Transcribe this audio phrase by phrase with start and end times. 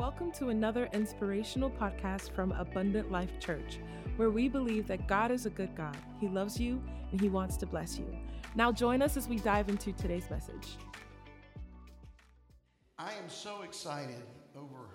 [0.00, 3.78] Welcome to another inspirational podcast from Abundant Life Church,
[4.16, 5.94] where we believe that God is a good God.
[6.18, 6.82] He loves you
[7.12, 8.06] and He wants to bless you.
[8.54, 10.78] Now, join us as we dive into today's message.
[12.98, 14.22] I am so excited
[14.56, 14.88] over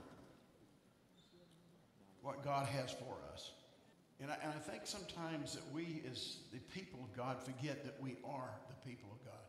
[2.24, 3.52] what God has for us.
[4.20, 8.02] And I, and I think sometimes that we, as the people of God, forget that
[8.02, 9.45] we are the people of God.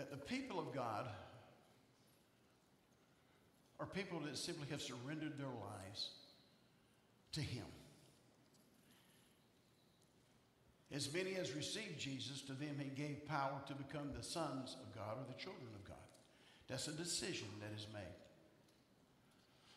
[0.00, 1.06] That the people of God
[3.78, 6.08] are people that simply have surrendered their lives
[7.32, 7.66] to Him.
[10.90, 14.94] As many as received Jesus, to them He gave power to become the sons of
[14.94, 15.98] God or the children of God.
[16.66, 18.00] That's a decision that is made.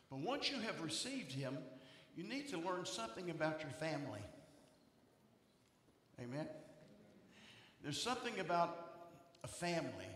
[0.10, 1.58] But once you have received Him,
[2.16, 4.22] you need to learn something about your family.
[6.22, 6.48] Amen?
[7.84, 8.92] There's something about
[9.44, 10.13] a family.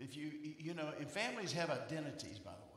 [0.00, 2.70] If you, you know, and families have identities, by the way.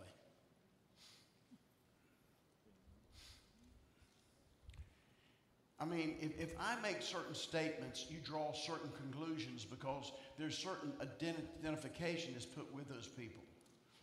[5.80, 10.92] I mean, if, if I make certain statements, you draw certain conclusions because there's certain
[11.02, 13.44] identification that's put with those people.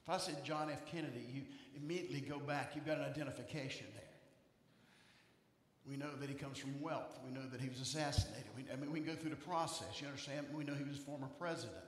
[0.03, 0.85] If I said John F.
[0.87, 1.43] Kennedy, you
[1.77, 4.05] immediately go back, you've got an identification there.
[5.89, 7.19] We know that he comes from wealth.
[7.25, 8.45] We know that he was assassinated.
[8.57, 10.01] We, I mean, we can go through the process.
[10.01, 10.47] You understand?
[10.55, 11.85] We know he was former president.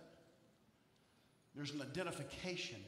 [1.54, 2.78] There's an identification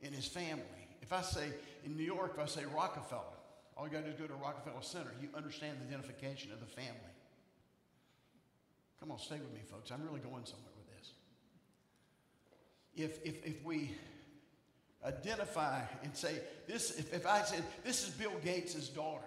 [0.00, 0.64] there in his family.
[1.02, 1.48] If I say,
[1.84, 3.20] in New York, if I say Rockefeller,
[3.76, 5.12] all you got to do is go to Rockefeller Center.
[5.20, 6.98] You understand the identification of the family.
[9.00, 9.90] Come on, stay with me, folks.
[9.90, 11.12] I'm really going somewhere with this.
[12.94, 13.90] If, if, if we
[15.04, 16.36] identify and say,
[16.68, 19.24] this, if, if I said, this is Bill Gates' daughter,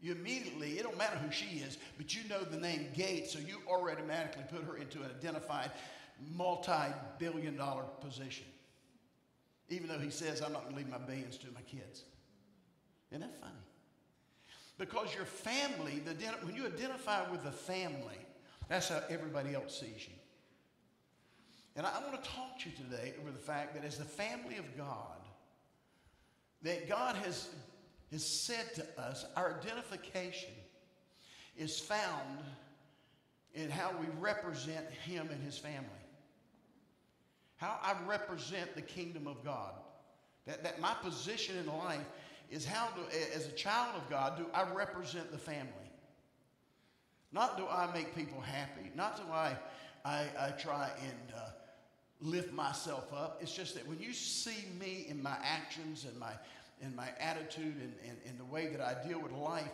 [0.00, 3.40] you immediately, it don't matter who she is, but you know the name Gates, so
[3.40, 5.70] you automatically put her into an identified
[6.36, 8.46] multi billion dollar position.
[9.68, 12.04] Even though he says, I'm not going to leave my billions to my kids.
[13.10, 13.52] Isn't that funny?
[14.78, 18.18] Because your family, the, when you identify with the family,
[18.68, 20.14] that's how everybody else sees you.
[21.76, 24.04] And I, I want to talk to you today over the fact that as the
[24.04, 25.18] family of God,
[26.62, 27.48] that God has,
[28.10, 30.54] has said to us, our identification
[31.56, 32.38] is found
[33.54, 35.88] in how we represent Him and His family.
[37.56, 39.72] How I represent the kingdom of God.
[40.46, 42.06] That, that my position in life
[42.50, 43.02] is how, do,
[43.34, 45.72] as a child of God, do I represent the family?
[47.32, 49.56] Not do I make people happy, not do I,
[50.04, 51.50] I, I try and uh,
[52.20, 53.38] lift myself up.
[53.42, 56.32] It's just that when you see me in my actions and my,
[56.82, 59.70] and my attitude and, and, and the way that I deal with life,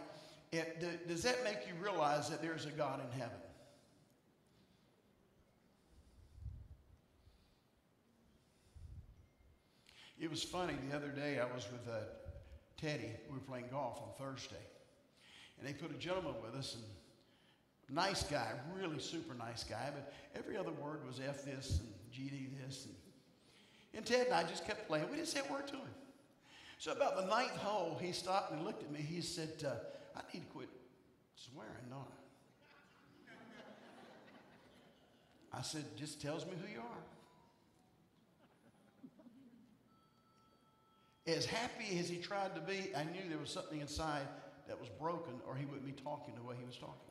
[0.53, 3.37] it, does that make you realize that there's a God in heaven?
[10.21, 11.39] It was funny the other day.
[11.39, 11.99] I was with uh,
[12.81, 13.11] Teddy.
[13.29, 14.57] We were playing golf on Thursday,
[15.59, 16.85] and they put a gentleman with us, and
[17.95, 19.91] nice guy, really super nice guy.
[19.93, 22.95] But every other word was f this and GD this, and,
[23.93, 25.11] and Ted and I just kept playing.
[25.11, 25.83] We didn't say a word to him.
[26.85, 29.01] So about the ninth hole, he stopped and looked at me.
[29.01, 29.77] He said, uh,
[30.15, 30.69] "I need to quit
[31.35, 32.07] swearing, don't
[35.51, 37.05] I?" I said, "Just tells me who you are."
[41.27, 44.29] As happy as he tried to be, I knew there was something inside
[44.67, 47.11] that was broken, or he wouldn't be talking the way he was talking.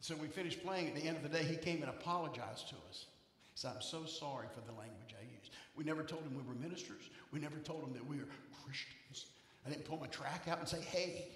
[0.00, 0.88] So we finished playing.
[0.88, 3.06] At the end of the day, he came and apologized to us.
[3.54, 5.52] He said, I'm so sorry for the language I used.
[5.80, 7.08] We never told them we were ministers.
[7.32, 8.28] We never told them that we were
[8.62, 9.32] Christians.
[9.64, 11.28] I didn't pull my track out and say, hey,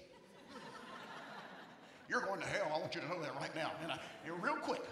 [2.07, 2.71] you're going to hell.
[2.71, 3.71] I want you to know that right now.
[3.81, 3.97] And I,
[4.39, 4.83] real quick.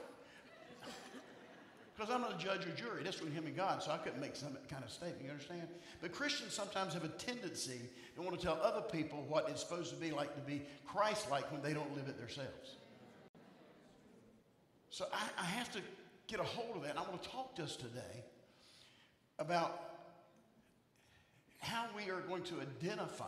[1.95, 3.03] Because I'm not a judge or jury.
[3.03, 5.21] That's between him and God, so I couldn't make some kind of statement.
[5.23, 5.67] You understand?
[6.01, 7.81] But Christians sometimes have a tendency
[8.15, 11.29] to want to tell other people what it's supposed to be like to be Christ
[11.29, 12.77] like when they don't live it themselves.
[14.89, 15.79] So I, I have to
[16.25, 16.89] get a hold of that.
[16.89, 18.23] And I want to talk to us today
[19.43, 19.79] about
[21.59, 23.25] how we are going to identify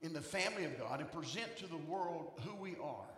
[0.00, 3.08] in the family of God and present to the world who we are.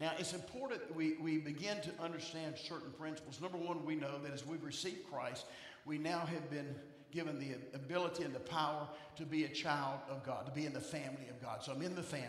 [0.00, 3.40] Now, it's important that we, we begin to understand certain principles.
[3.40, 5.46] Number one, we know that as we've received Christ,
[5.86, 6.74] we now have been
[7.12, 10.74] given the ability and the power to be a child of God, to be in
[10.74, 11.62] the family of God.
[11.62, 12.28] So I'm in the family.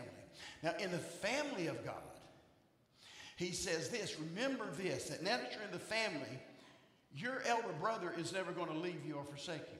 [0.62, 1.96] Now, in the family of God,
[3.36, 6.40] he says this remember this, that now that you're in the family,
[7.14, 9.78] your elder brother is never going to leave you or forsake you.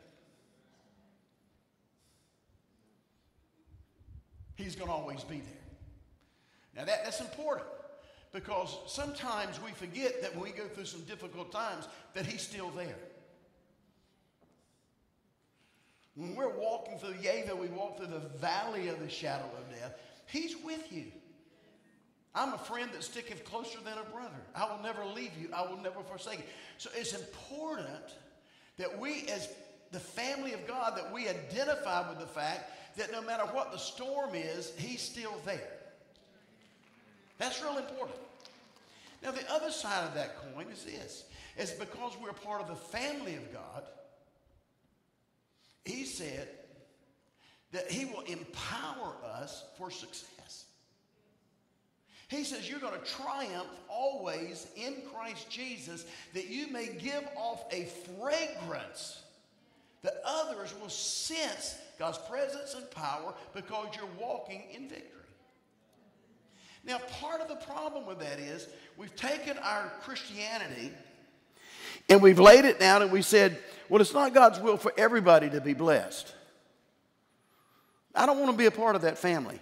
[4.56, 5.68] He's going to always be there.
[6.74, 7.68] Now, that, that's important
[8.32, 12.70] Because sometimes we forget that when we go through some difficult times, that He's still
[12.70, 12.98] there.
[16.14, 19.70] When we're walking through, yea, though we walk through the valley of the shadow of
[19.70, 19.94] death,
[20.26, 21.06] He's with you.
[22.34, 24.40] I'm a friend that sticketh closer than a brother.
[24.54, 25.48] I will never leave you.
[25.54, 26.44] I will never forsake you.
[26.76, 28.12] So it's important
[28.76, 29.48] that we, as
[29.90, 33.78] the family of God, that we identify with the fact that no matter what the
[33.78, 35.70] storm is, He's still there.
[37.38, 38.18] That's real important.
[39.22, 41.24] Now, the other side of that coin is this
[41.56, 43.82] is because we're part of the family of God,
[45.84, 46.48] He said
[47.72, 50.37] that He will empower us for success.
[52.28, 56.04] He says, You're going to triumph always in Christ Jesus,
[56.34, 57.88] that you may give off a
[58.18, 59.22] fragrance
[60.02, 65.14] that others will sense God's presence and power because you're walking in victory.
[66.84, 70.92] Now, part of the problem with that is we've taken our Christianity
[72.08, 73.58] and we've laid it down and we said,
[73.88, 76.32] well, it's not God's will for everybody to be blessed.
[78.14, 79.60] I don't want to be a part of that family.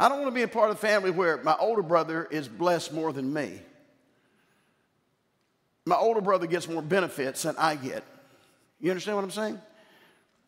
[0.00, 2.48] I don't want to be a part of the family where my older brother is
[2.48, 3.60] blessed more than me.
[5.84, 8.02] My older brother gets more benefits than I get.
[8.80, 9.60] You understand what I'm saying?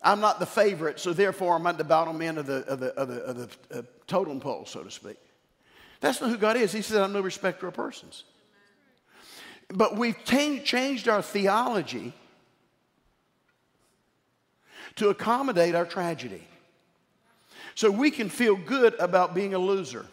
[0.00, 2.94] I'm not the favorite, so therefore I'm at the bottom end of the, of the,
[2.94, 5.18] of the, of the uh, totem pole, so to speak.
[6.00, 6.72] That's not who God is.
[6.72, 8.24] He said, I'm no respecter of persons.
[9.68, 12.14] But we've t- changed our theology
[14.94, 16.42] to accommodate our tragedy.
[17.74, 20.06] So we can feel good about being a loser.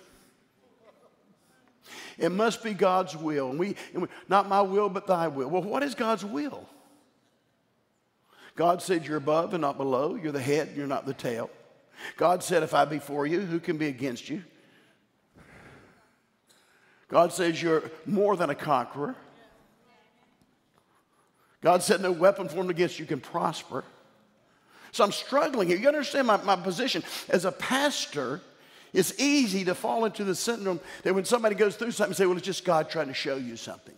[2.17, 3.49] It must be God's will.
[3.49, 5.49] And we, and we, not my will, but thy will.
[5.49, 6.67] Well, what is God's will?
[8.55, 10.15] God said you're above and not below.
[10.15, 11.49] You're the head, you're not the tail.
[12.17, 14.43] God said, if I be for you, who can be against you?
[17.07, 19.15] God says you're more than a conqueror.
[21.61, 23.83] God said, no weapon formed against you can prosper.
[24.91, 25.77] So I'm struggling here.
[25.77, 27.03] You understand my, my position.
[27.29, 28.41] As a pastor,
[28.93, 32.37] it's easy to fall into the syndrome that when somebody goes through something, say, well,
[32.37, 33.95] it's just God trying to show you something.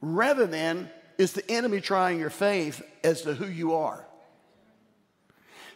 [0.00, 4.04] Rather than it's the enemy trying your faith as to who you are.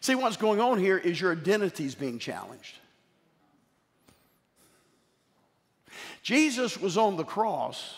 [0.01, 2.77] See, what's going on here is your identity is being challenged.
[6.23, 7.95] Jesus was on the cross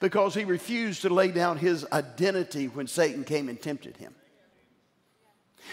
[0.00, 4.14] because he refused to lay down his identity when Satan came and tempted him.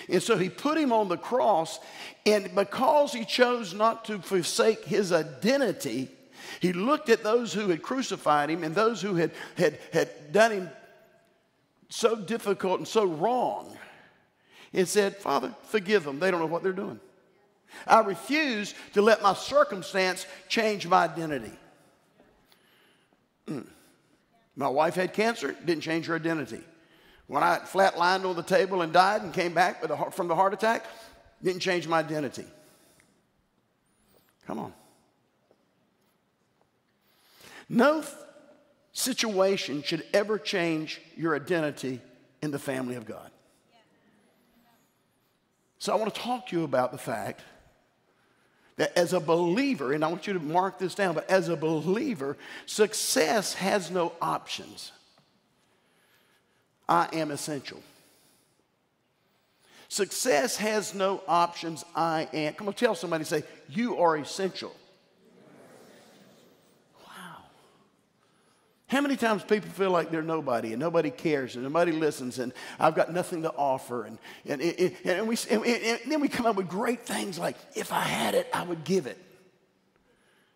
[0.09, 1.79] And so he put him on the cross,
[2.25, 6.09] and because he chose not to forsake his identity,
[6.59, 10.51] he looked at those who had crucified him and those who had, had, had done
[10.51, 10.69] him
[11.89, 13.77] so difficult and so wrong
[14.73, 16.19] and said, Father, forgive them.
[16.19, 16.99] They don't know what they're doing.
[17.87, 21.51] I refuse to let my circumstance change my identity.
[23.47, 23.67] Mm.
[24.55, 26.61] My wife had cancer, didn't change her identity.
[27.27, 29.83] When I flatlined on the table and died and came back
[30.13, 30.85] from the heart attack,
[31.41, 32.45] didn't change my identity.
[34.45, 34.73] Come on.
[37.67, 38.03] No
[38.93, 41.99] situation should ever change your identity
[42.41, 43.31] in the family of God.
[45.79, 47.41] So I want to talk to you about the fact
[48.77, 51.55] that as a believer, and I want you to mark this down, but as a
[51.55, 54.91] believer, success has no options.
[56.87, 57.81] I am essential.
[59.87, 61.85] Success has no options.
[61.95, 62.53] I am.
[62.53, 64.75] Come on, tell somebody, say, you are essential.
[67.01, 67.37] Wow.
[68.87, 72.51] How many times people feel like they're nobody and nobody cares and nobody listens and
[72.79, 76.45] I've got nothing to offer and, and, and, and we, and, and then we come
[76.45, 79.17] up with great things like, if I had it, I would give it.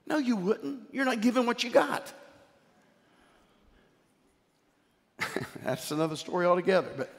[0.08, 0.90] No, you wouldn't.
[0.92, 2.12] You're not giving what you got.
[5.64, 6.90] That's another story altogether.
[6.96, 7.14] But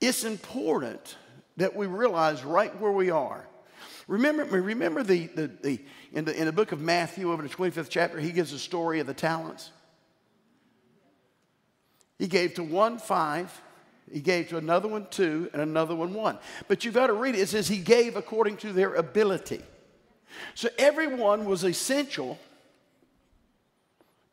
[0.00, 1.16] it's important
[1.56, 3.46] that we realize right where we are
[4.08, 5.80] Remember, remember the, the, the,
[6.12, 9.00] in, the, in the book of Matthew, over the 25th chapter, he gives a story
[9.00, 9.70] of the talents.
[12.18, 13.60] He gave to one five,
[14.12, 16.38] he gave to another one two, and another one one.
[16.68, 17.40] But you've got to read it.
[17.40, 19.62] It says he gave according to their ability.
[20.54, 22.38] So everyone was essential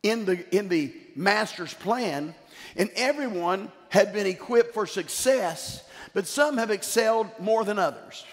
[0.03, 2.33] in the, in the master's plan,
[2.75, 8.25] and everyone had been equipped for success, but some have excelled more than others.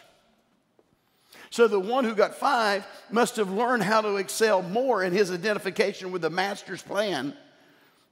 [1.50, 5.30] So the one who got five must have learned how to excel more in his
[5.30, 7.34] identification with the master's plan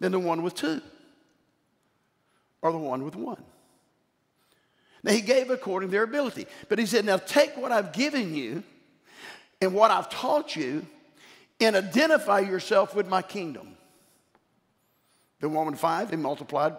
[0.00, 0.80] than the one with two
[2.62, 3.42] or the one with one.
[5.02, 6.46] Now, he gave according to their ability.
[6.70, 8.62] But he said, Now take what I've given you
[9.60, 10.86] and what I've taught you
[11.60, 13.76] and identify yourself with my kingdom.
[15.40, 16.74] The woman five, he multiplied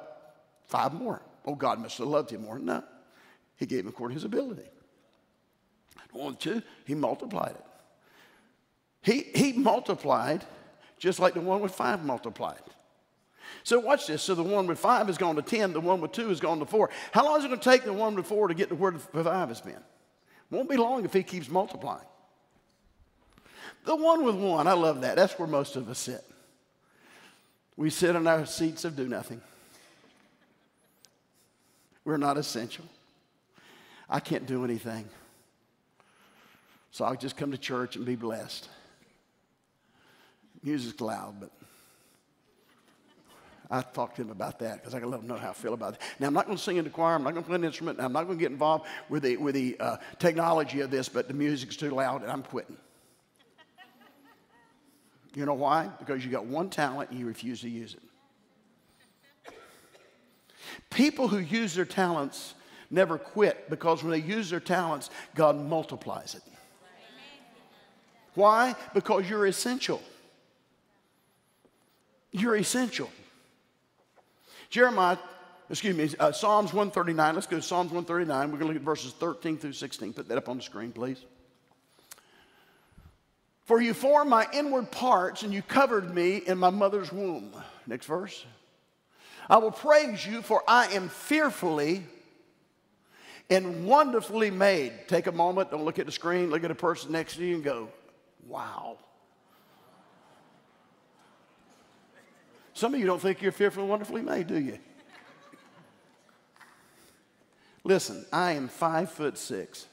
[0.68, 1.22] five more.
[1.46, 2.58] Oh, God must have loved him more.
[2.58, 2.84] No,
[3.58, 4.68] he gave him according to his ability.
[6.12, 7.66] The one two, he multiplied it.
[9.02, 10.44] He, he multiplied
[10.98, 12.62] just like the one with five multiplied.
[13.64, 14.24] So watch this.
[14.24, 16.60] So the one with five has gone to 10, the one with two has gone
[16.60, 16.90] to four.
[17.12, 18.92] How long is it going to take the one with four to get to where
[18.92, 19.84] the five has been?
[20.50, 22.06] Won't be long if he keeps multiplying.
[23.86, 25.16] The one with one, I love that.
[25.16, 26.24] That's where most of us sit.
[27.78, 29.42] We sit in our seats of do nothing.
[32.04, 32.86] We're not essential.
[34.10, 35.08] I can't do anything.
[36.92, 38.70] So I'll just come to church and be blessed.
[40.64, 41.52] Music's loud, but
[43.70, 45.74] I talked to him about that because I can let him know how I feel
[45.74, 46.02] about it.
[46.20, 47.16] Now, I'm not going to sing in the choir.
[47.16, 48.00] I'm not going to play an instrument.
[48.00, 51.28] I'm not going to get involved with the, with the uh, technology of this, but
[51.28, 52.78] the music's too loud and I'm quitting.
[55.36, 55.90] You know why?
[56.00, 59.52] Because you got one talent and you refuse to use it.
[60.90, 62.54] People who use their talents
[62.90, 66.42] never quit because when they use their talents, God multiplies it.
[68.34, 68.76] Why?
[68.94, 70.02] Because you're essential.
[72.32, 73.10] You're essential.
[74.70, 75.18] Jeremiah,
[75.70, 77.36] excuse me, uh, Psalms 139.
[77.36, 78.52] Let's go to Psalms 139.
[78.52, 80.14] We're going to look at verses 13 through 16.
[80.14, 81.24] Put that up on the screen, please.
[83.66, 87.52] For you formed my inward parts and you covered me in my mother's womb.
[87.88, 88.46] Next verse.
[89.50, 92.04] I will praise you, for I am fearfully
[93.50, 94.94] and wonderfully made.
[95.08, 97.56] Take a moment, don't look at the screen, look at the person next to you
[97.56, 97.90] and go,
[98.48, 98.98] wow.
[102.74, 104.80] Some of you don't think you're fearfully and wonderfully made, do you?
[107.84, 109.86] Listen, I am five foot six.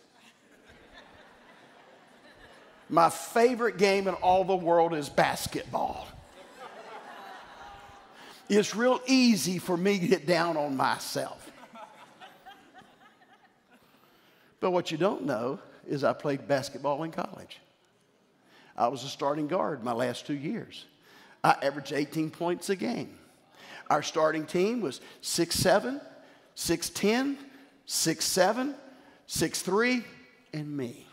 [2.93, 6.07] My favorite game in all the world is basketball.
[8.51, 11.51] It's real easy for me to get down on myself.
[14.61, 15.59] But what you don't know
[15.89, 17.61] is I played basketball in college.
[18.77, 20.85] I was a starting guard my last two years.
[21.43, 23.19] I averaged 18 points a game.
[23.89, 25.99] Our starting team was 6'7,
[26.55, 27.37] 6'10,
[27.89, 28.75] 6'7,
[29.27, 30.05] 6'3,
[30.53, 31.07] and me.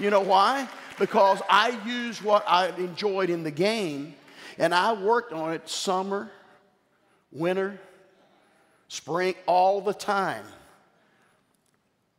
[0.00, 0.66] You know why?
[0.98, 4.14] Because I used what I enjoyed in the game
[4.58, 6.30] and I worked on it summer,
[7.30, 7.78] winter,
[8.88, 10.44] spring, all the time.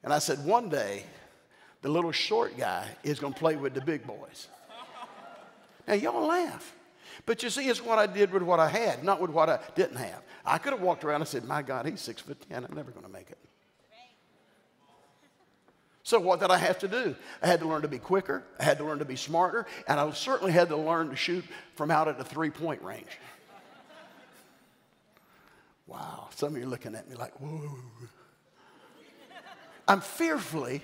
[0.03, 1.05] And I said, one day,
[1.81, 4.47] the little short guy is going to play with the big boys.
[5.87, 6.75] Now, y'all laugh.
[7.25, 9.59] But you see, it's what I did with what I had, not with what I
[9.75, 10.21] didn't have.
[10.45, 12.63] I could have walked around and said, My God, he's six foot ten.
[12.63, 13.37] I'm never going to make it.
[16.11, 17.15] So, what did I have to do?
[17.41, 19.97] I had to learn to be quicker, I had to learn to be smarter, and
[19.97, 23.07] I certainly had to learn to shoot from out at the three point range.
[25.87, 27.77] Wow, some of you are looking at me like, whoa.
[29.87, 30.81] I'm fearfully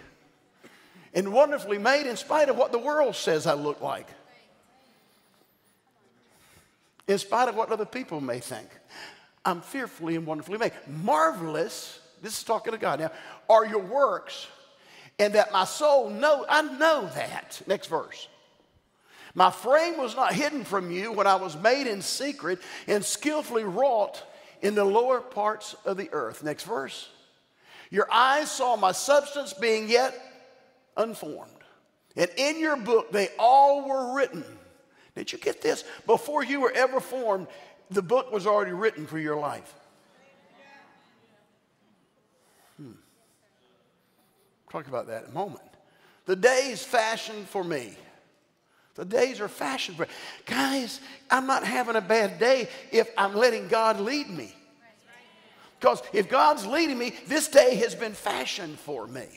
[1.13, 4.07] and wonderfully made in spite of what the world says I look like,
[7.05, 8.69] in spite of what other people may think.
[9.43, 10.71] I'm fearfully and wonderfully made.
[11.03, 13.11] Marvelous, this is talking to God now,
[13.49, 14.47] are your works
[15.19, 17.61] and that my soul know I know that.
[17.67, 18.27] Next verse.
[19.33, 23.63] My frame was not hidden from you when I was made in secret and skillfully
[23.63, 24.23] wrought
[24.61, 26.43] in the lower parts of the earth.
[26.43, 27.09] Next verse.
[27.91, 30.19] Your eyes saw my substance being yet
[30.95, 31.51] unformed.
[32.15, 34.43] And in your book they all were written.
[35.15, 35.83] Did you get this?
[36.05, 37.47] Before you were ever formed,
[37.89, 39.73] the book was already written for your life.
[44.69, 45.61] Talk about that in a moment.
[46.25, 47.95] The days fashioned for me.
[48.95, 50.07] The days are fashioned for
[50.45, 50.99] guys.
[51.29, 54.53] I'm not having a bad day if I'm letting God lead me.
[55.79, 59.27] Because if God's leading me, this day has been fashioned for me.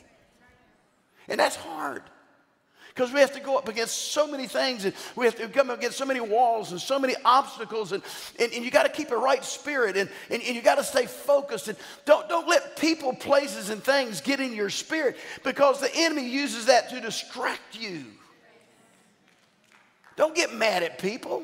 [1.27, 2.01] And that's hard.
[3.01, 5.71] Because we have to go up against so many things and we have to come
[5.71, 8.03] up against so many walls and so many obstacles and,
[8.39, 10.83] and, and you got to keep a right spirit and, and, and you got to
[10.83, 15.81] stay focused and don't, don't let people, places, and things get in your spirit because
[15.81, 18.05] the enemy uses that to distract you.
[20.15, 21.41] Don't get mad at people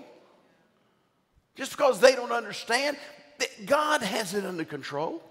[1.56, 2.98] just because they don't understand.
[3.40, 5.24] That God has it under control.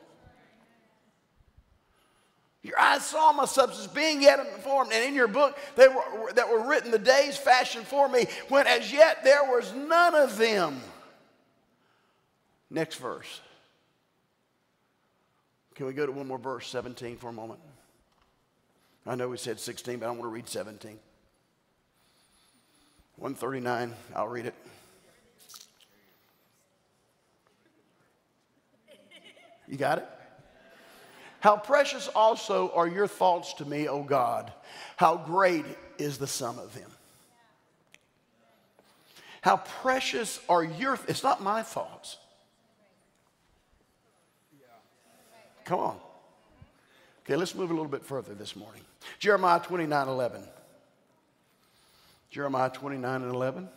[2.62, 6.48] Your eyes saw my substance being yet informed, and in your book they were, that
[6.48, 10.80] were written the days fashioned for me, when as yet there was none of them.
[12.70, 13.40] Next verse.
[15.76, 17.60] Can we go to one more verse, 17, for a moment?
[19.06, 20.98] I know we said 16, but I want to read 17.
[23.16, 24.54] 139, I'll read it.
[29.68, 30.08] You got it?
[31.40, 34.52] How precious also are your thoughts to me, O God.
[34.96, 35.64] How great
[35.98, 36.90] is the sum of them.
[39.42, 42.18] How precious are your it's not my thoughts.
[45.64, 45.96] Come on.
[47.24, 48.82] Okay, let's move a little bit further this morning.
[49.18, 50.42] Jeremiah 29 11.
[52.30, 53.68] Jeremiah 29 and 11.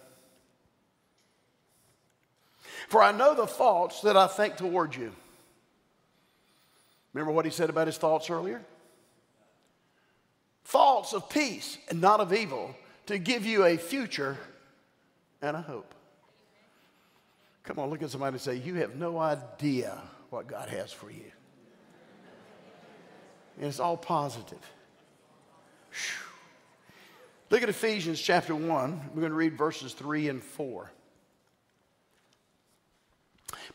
[2.87, 5.11] For I know the thoughts that I think toward you.
[7.19, 8.61] Remember what he said about his thoughts earlier?
[10.63, 12.73] Thoughts of peace and not of evil
[13.07, 14.37] to give you a future
[15.41, 15.93] and a hope.
[17.63, 21.11] Come on, look at somebody and say, You have no idea what God has for
[21.11, 21.29] you.
[23.57, 24.71] And it's all positive.
[25.91, 26.25] Whew.
[27.49, 29.09] Look at Ephesians chapter 1.
[29.13, 30.89] We're going to read verses 3 and 4.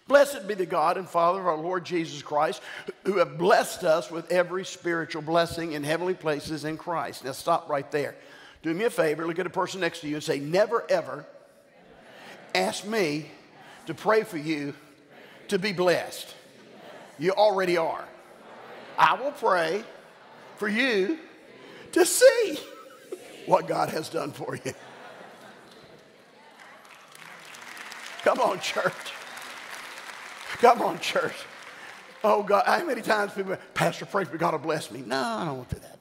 [0.07, 2.61] Blessed be the God and Father of our Lord Jesus Christ,
[3.05, 7.25] who have blessed us with every spiritual blessing in heavenly places in Christ.
[7.25, 8.15] Now, stop right there.
[8.63, 11.27] Do me a favor, look at the person next to you and say, Never ever
[12.55, 13.27] ask me
[13.87, 14.75] to pray for you
[15.49, 16.35] to be blessed.
[17.19, 18.05] You already are.
[18.99, 19.85] I will pray
[20.57, 21.19] for you
[21.93, 22.59] to see
[23.47, 24.73] what God has done for you.
[28.23, 29.14] Come on, church.
[30.59, 31.35] Come on, church.
[32.23, 35.03] Oh, God, how many times people, Pastor, pray for God to bless me?
[35.07, 35.99] No, I don't want to do that.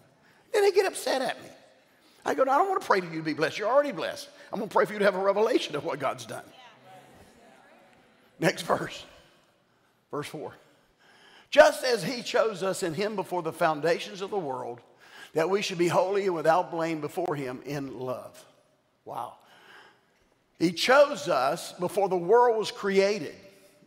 [0.54, 1.50] Then they get upset at me.
[2.26, 3.58] I go, no, I don't want to pray to you to be blessed.
[3.58, 4.30] You're already blessed.
[4.52, 6.46] I'm going to pray for you to have a revelation of what God's done.
[8.40, 9.04] Next verse,
[10.12, 10.54] verse 4.
[11.50, 14.80] Just as he chose us in him before the foundations of the world,
[15.34, 18.44] that we should be holy and without blame before him in love.
[19.06, 19.34] Wow.
[20.60, 23.36] He chose us before the world was created,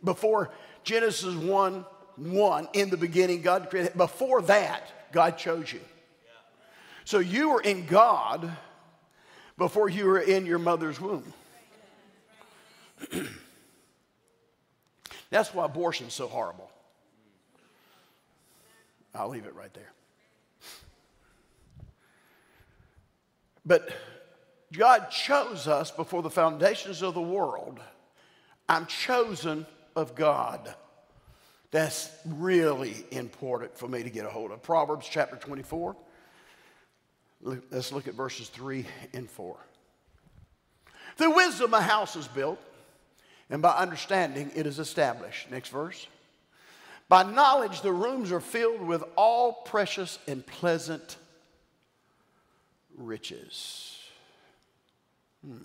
[0.03, 0.51] before
[0.83, 1.85] Genesis 1
[2.17, 3.95] 1, in the beginning, God created.
[3.95, 5.81] Before that, God chose you.
[7.05, 8.51] So you were in God
[9.57, 11.31] before you were in your mother's womb.
[15.29, 16.71] That's why abortion's so horrible.
[19.13, 19.91] I'll leave it right there.
[23.65, 23.89] But
[24.73, 27.79] God chose us before the foundations of the world.
[28.69, 29.65] I'm chosen
[29.97, 30.73] of God.
[31.71, 34.61] That's really important for me to get a hold of.
[34.61, 35.95] Proverbs chapter 24.
[37.41, 39.57] Let's look at verses 3 and 4.
[41.17, 42.59] Through wisdom, a house is built,
[43.49, 45.49] and by understanding, it is established.
[45.49, 46.05] Next verse.
[47.09, 51.17] By knowledge, the rooms are filled with all precious and pleasant
[52.95, 53.99] riches.
[55.43, 55.57] Hmm.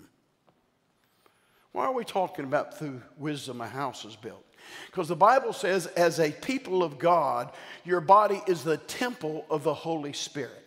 [1.73, 4.45] Why are we talking about through wisdom a house is built?
[4.85, 7.51] Because the Bible says, as a people of God,
[7.83, 10.63] your body is the temple of the Holy Spirit.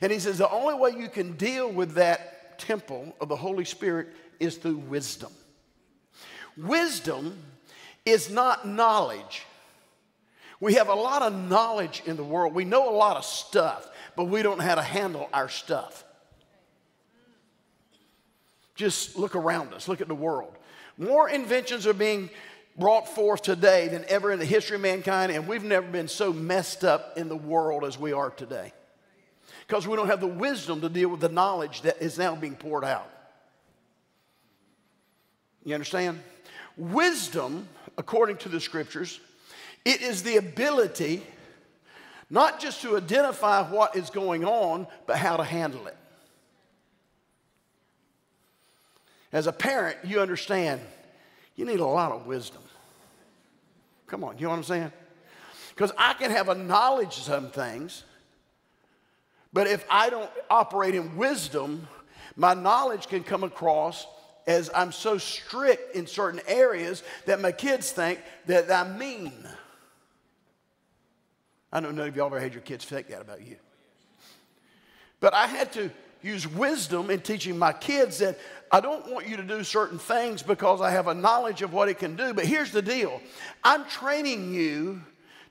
[0.00, 3.66] And he says the only way you can deal with that temple of the Holy
[3.66, 4.08] Spirit
[4.40, 5.30] is through wisdom.
[6.56, 7.36] Wisdom
[8.06, 9.44] is not knowledge.
[10.58, 12.54] We have a lot of knowledge in the world.
[12.54, 16.04] We know a lot of stuff, but we don't know how to handle our stuff.
[18.80, 20.56] Just look around us, look at the world.
[20.96, 22.30] More inventions are being
[22.78, 26.32] brought forth today than ever in the history of mankind, and we've never been so
[26.32, 28.72] messed up in the world as we are today.
[29.66, 32.56] Because we don't have the wisdom to deal with the knowledge that is now being
[32.56, 33.06] poured out.
[35.62, 36.18] You understand?
[36.78, 39.20] Wisdom, according to the scriptures,
[39.84, 41.22] it is the ability
[42.30, 45.98] not just to identify what is going on, but how to handle it.
[49.32, 50.80] As a parent, you understand
[51.56, 52.62] you need a lot of wisdom.
[54.06, 54.92] Come on, you know what I'm saying?
[55.74, 58.04] Because I can have a knowledge of some things,
[59.52, 61.86] but if I don't operate in wisdom,
[62.36, 64.06] my knowledge can come across
[64.46, 69.46] as I'm so strict in certain areas that my kids think that I'm mean.
[71.72, 73.56] I don't know of y'all ever had your kids think that about you.
[75.20, 75.90] But I had to
[76.22, 78.38] use wisdom in teaching my kids that
[78.72, 81.88] I don't want you to do certain things because I have a knowledge of what
[81.88, 82.32] it can do.
[82.32, 83.20] But here's the deal
[83.64, 85.02] I'm training you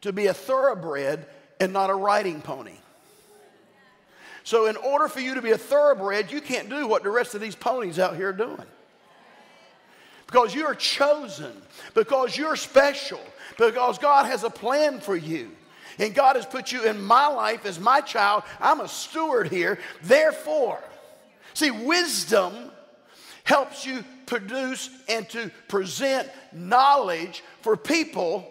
[0.02, 1.26] to be a thoroughbred
[1.60, 2.76] and not a riding pony.
[4.44, 7.36] So, in order for you to be a thoroughbred, you can't do what the rest
[7.36, 8.66] of these ponies out here are doing.
[10.26, 11.52] because you're chosen,
[11.94, 13.20] because you're special,
[13.58, 15.52] because God has a plan for you.
[16.00, 18.44] And God has put you in my life as my child.
[18.60, 19.80] I'm a steward here.
[20.02, 20.82] Therefore,
[21.54, 22.54] see, wisdom
[23.44, 28.50] helps you produce and to present knowledge for people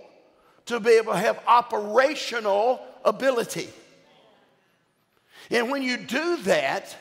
[0.66, 3.70] to be able to have operational ability.
[5.50, 6.94] And when you do that,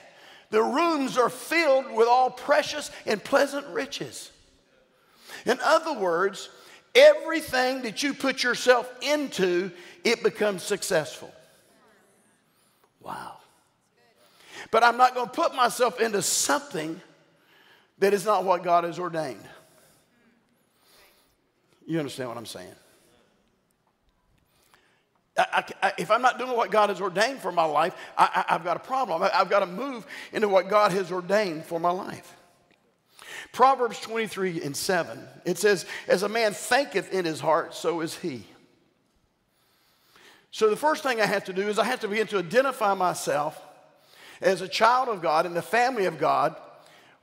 [0.50, 4.32] the rooms are filled with all precious and pleasant riches.
[5.46, 6.50] In other words,
[6.98, 9.72] everything that you put yourself into,
[10.04, 11.32] it becomes successful.
[13.02, 13.38] Wow.
[14.72, 17.00] But I'm not going to put myself into something
[18.00, 19.44] that is not what God has ordained.
[21.86, 22.76] You understand what I'm saying?
[25.38, 28.64] I, I, if I'm not doing what God has ordained for my life, I, have
[28.64, 29.22] got a problem.
[29.22, 32.37] I, I've got to move into what God has ordained for my life.
[33.58, 38.16] Proverbs 23 and 7, it says, As a man thinketh in his heart, so is
[38.16, 38.44] he.
[40.52, 42.94] So the first thing I have to do is I have to begin to identify
[42.94, 43.60] myself
[44.42, 46.56] as a child of God in the family of God.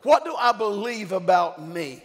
[0.03, 2.03] What do I believe about me?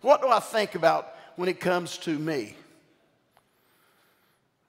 [0.00, 2.54] What do I think about when it comes to me?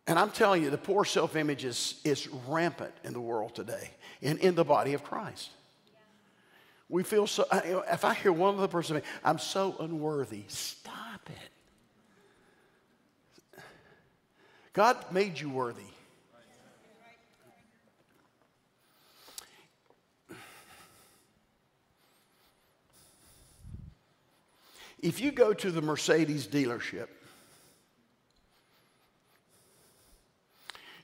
[0.07, 3.91] And I'm telling you, the poor self image is, is rampant in the world today
[4.23, 5.51] and in the body of Christ.
[6.89, 11.37] We feel so, if I hear one other person say, I'm so unworthy, stop it.
[14.73, 15.83] God made you worthy.
[25.01, 27.07] If you go to the Mercedes dealership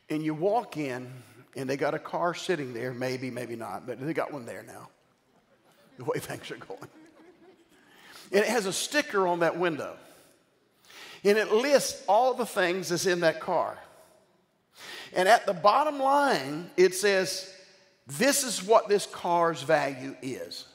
[0.09, 1.11] and you walk in
[1.55, 4.63] and they got a car sitting there, maybe, maybe not, but they got one there
[4.63, 4.89] now,
[5.97, 6.87] the way things are going.
[8.31, 9.95] And it has a sticker on that window.
[11.23, 13.77] And it lists all the things that's in that car.
[15.13, 17.51] And at the bottom line, it says,
[18.05, 20.65] This is what this car's value is.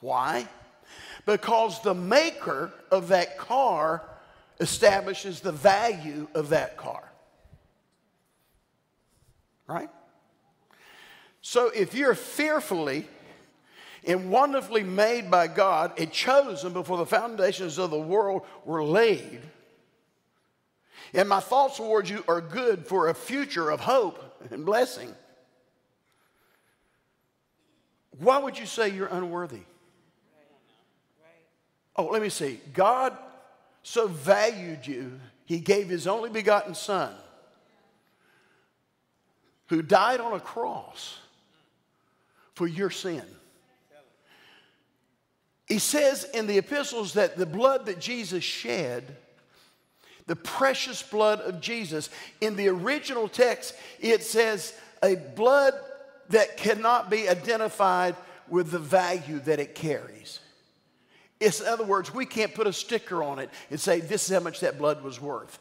[0.00, 0.48] Why?
[1.26, 4.02] Because the maker of that car
[4.60, 7.02] establishes the value of that car.
[9.66, 9.90] Right?
[11.40, 13.06] So if you're fearfully
[14.04, 19.40] and wonderfully made by God and chosen before the foundations of the world were laid,
[21.14, 25.14] and my thoughts towards you are good for a future of hope and blessing,
[28.18, 29.60] why would you say you're unworthy?
[31.94, 32.60] Oh, let me see.
[32.72, 33.16] God
[33.82, 37.12] so valued you, he gave his only begotten Son
[39.66, 41.18] who died on a cross
[42.54, 43.24] for your sin.
[45.72, 49.16] He says in the epistles that the blood that Jesus shed,
[50.26, 52.10] the precious blood of Jesus,
[52.42, 55.72] in the original text, it says a blood
[56.28, 58.16] that cannot be identified
[58.50, 60.40] with the value that it carries.
[61.40, 64.34] It's, in other words, we can't put a sticker on it and say, this is
[64.34, 65.58] how much that blood was worth.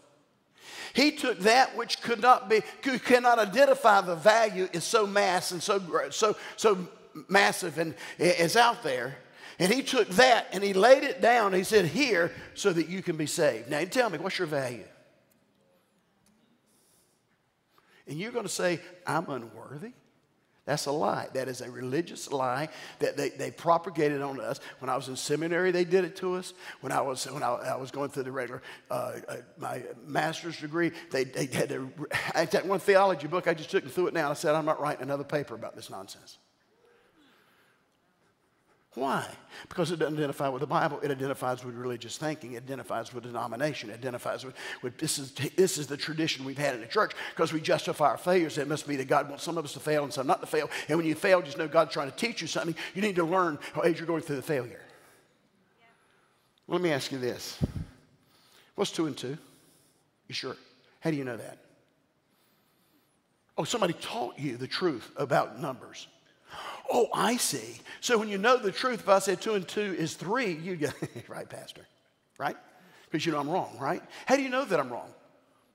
[0.91, 5.51] He took that which could not be, could, cannot identify the value is so mass
[5.51, 6.85] and so, so, so
[7.29, 9.15] massive and is out there.
[9.61, 11.53] And he took that and he laid it down.
[11.53, 13.69] He said, Here, so that you can be saved.
[13.69, 14.83] Now, tell me, what's your value?
[18.07, 19.91] And you're going to say, I'm unworthy?
[20.65, 21.27] That's a lie.
[21.35, 22.69] That is a religious lie
[22.99, 24.59] that they, they propagated on us.
[24.79, 26.55] When I was in seminary, they did it to us.
[26.79, 30.59] When I was, when I, I was going through the regular, uh, uh, my master's
[30.59, 31.91] degree, they, they had to,
[32.33, 34.31] I had one theology book I just took and threw it down.
[34.31, 36.39] I said, I'm not writing another paper about this nonsense.
[38.93, 39.25] Why?
[39.69, 40.99] Because it doesn't identify with the Bible.
[41.01, 42.53] It identifies with religious thinking.
[42.53, 43.89] It identifies with denomination.
[43.89, 47.13] It identifies with, with this, is, this is the tradition we've had in the church
[47.29, 48.57] because we justify our failures.
[48.57, 50.47] It must be that God wants some of us to fail and some not to
[50.47, 50.69] fail.
[50.89, 52.75] And when you fail, just know God's trying to teach you something.
[52.93, 54.81] You need to learn oh, as you're going through the failure.
[56.67, 57.59] Well, let me ask you this
[58.75, 59.37] What's two and two?
[60.27, 60.57] You sure?
[60.99, 61.59] How do you know that?
[63.57, 66.07] Oh, somebody taught you the truth about numbers.
[66.91, 67.79] Oh, I see.
[68.01, 70.81] So when you know the truth, if I said two and two is three, you'd
[70.81, 70.89] go,
[71.27, 71.85] right, Pastor,
[72.37, 72.57] right?
[73.09, 74.01] Because you know I'm wrong, right?
[74.25, 75.09] How do you know that I'm wrong?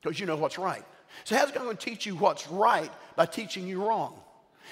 [0.03, 0.85] Because you know what's right.
[1.25, 4.19] So how's God going to teach you what's right by teaching you wrong?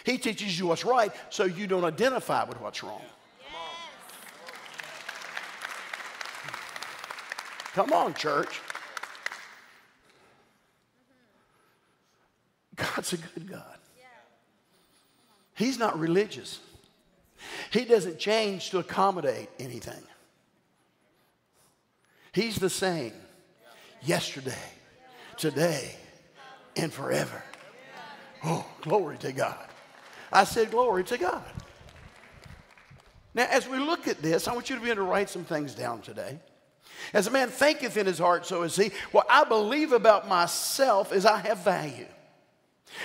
[0.05, 3.03] He teaches you what's right so you don't identify with what's wrong.
[7.75, 8.61] Come on, church.
[12.77, 13.79] God's a good God.
[15.55, 16.61] He's not religious.
[17.71, 20.03] He doesn't change to accommodate anything.
[22.33, 23.13] He's the same
[24.03, 24.55] yesterday,
[25.37, 25.95] today,
[26.77, 27.43] and forever.
[28.45, 29.67] Oh, glory to God.
[30.33, 31.45] I said, Glory to God.
[33.35, 35.75] Now, as we look at this, I want you to begin to write some things
[35.75, 36.39] down today.
[37.13, 38.91] As a man thinketh in his heart, so is he.
[39.13, 42.07] What I believe about myself is I have value.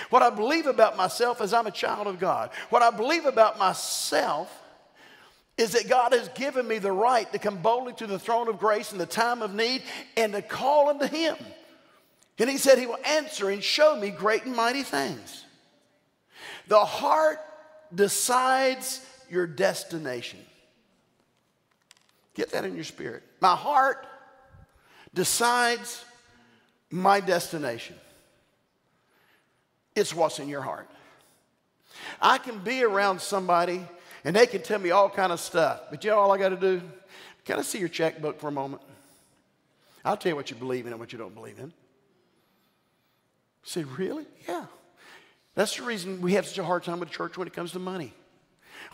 [0.09, 2.51] What I believe about myself is I'm a child of God.
[2.69, 4.53] What I believe about myself
[5.57, 8.59] is that God has given me the right to come boldly to the throne of
[8.59, 9.83] grace in the time of need
[10.15, 11.35] and to call unto Him.
[12.37, 15.45] And He said He will answer and show me great and mighty things.
[16.67, 17.39] The heart
[17.93, 20.39] decides your destination.
[22.35, 23.23] Get that in your spirit.
[23.41, 24.07] My heart
[25.13, 26.05] decides
[26.89, 27.95] my destination.
[29.99, 30.89] It's what's in your heart.
[32.21, 33.85] I can be around somebody
[34.23, 36.49] and they can tell me all kind of stuff, but you know all I got
[36.49, 36.81] to do?
[37.45, 38.81] Can I see your checkbook for a moment?
[40.03, 41.73] I'll tell you what you believe in and what you don't believe in.
[43.63, 44.25] Say, really?
[44.47, 44.65] Yeah.
[45.55, 47.71] That's the reason we have such a hard time with the church when it comes
[47.73, 48.13] to money.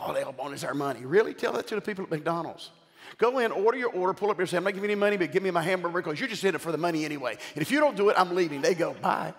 [0.00, 1.04] Oh, they all want is our money.
[1.04, 1.32] Really?
[1.32, 2.70] Tell that to the people at McDonald's.
[3.18, 5.16] Go in, order your order, pull up your say, I'm not giving you any money,
[5.16, 7.38] but give me my hamburger because you're just in it for the money anyway.
[7.54, 8.60] And if you don't do it, I'm leaving.
[8.60, 9.32] They go, bye.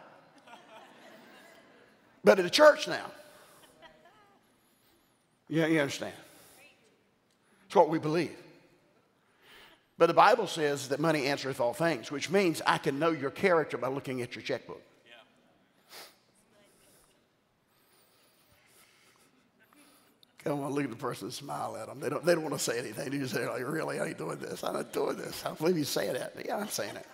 [2.28, 3.06] But at a church now,
[5.48, 6.12] yeah, you understand.
[7.68, 8.36] It's what we believe.
[9.98, 13.32] But the Bible says that money answereth all things, which means I can know your
[13.32, 14.82] character by looking at your checkbook.
[15.06, 15.14] Yeah.
[20.44, 22.02] Come on, look at the person and smile at them.
[22.02, 23.10] They don't, they don't want to say anything.
[23.10, 24.66] They just say, like, really, I ain't doing this.
[24.66, 25.46] I'm not doing this.
[25.46, 26.34] I believe you saying that.
[26.46, 27.08] Yeah, I'm saying it.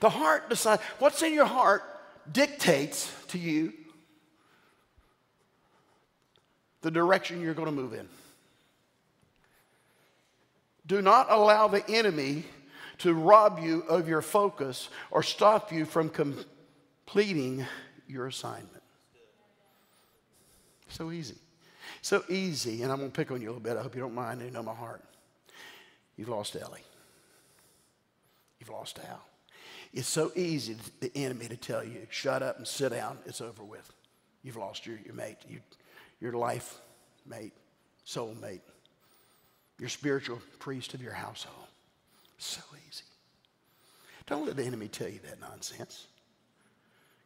[0.00, 1.82] The heart decides, what's in your heart
[2.30, 3.72] dictates to you
[6.82, 8.08] the direction you're going to move in.
[10.86, 12.44] Do not allow the enemy
[12.98, 17.64] to rob you of your focus or stop you from completing
[18.06, 18.82] your assignment.
[20.88, 21.36] So easy.
[22.02, 22.82] So easy.
[22.82, 23.76] And I'm going to pick on you a little bit.
[23.76, 24.42] I hope you don't mind.
[24.42, 25.02] You know my heart.
[26.16, 26.84] You've lost Ellie.
[28.60, 29.22] You've lost Al.
[29.92, 33.18] It's so easy, the enemy, to tell you, shut up and sit down.
[33.26, 33.92] It's over with.
[34.42, 35.60] You've lost your, your mate, you,
[36.20, 36.80] your life
[37.26, 37.52] mate,
[38.04, 38.62] soul mate,
[39.78, 41.66] your spiritual priest of your household.
[42.38, 43.04] So easy.
[44.26, 46.06] Don't let the enemy tell you that nonsense.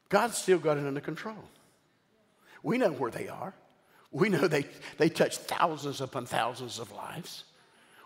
[0.09, 1.45] God's still got it under control.
[2.63, 3.55] We know where they are.
[4.11, 4.67] We know they,
[4.99, 7.45] they touch thousands upon thousands of lives.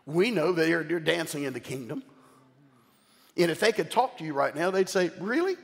[0.07, 2.03] We know they're, they're dancing in the kingdom.
[3.43, 5.57] And if they could talk to you right now, they'd say, Really?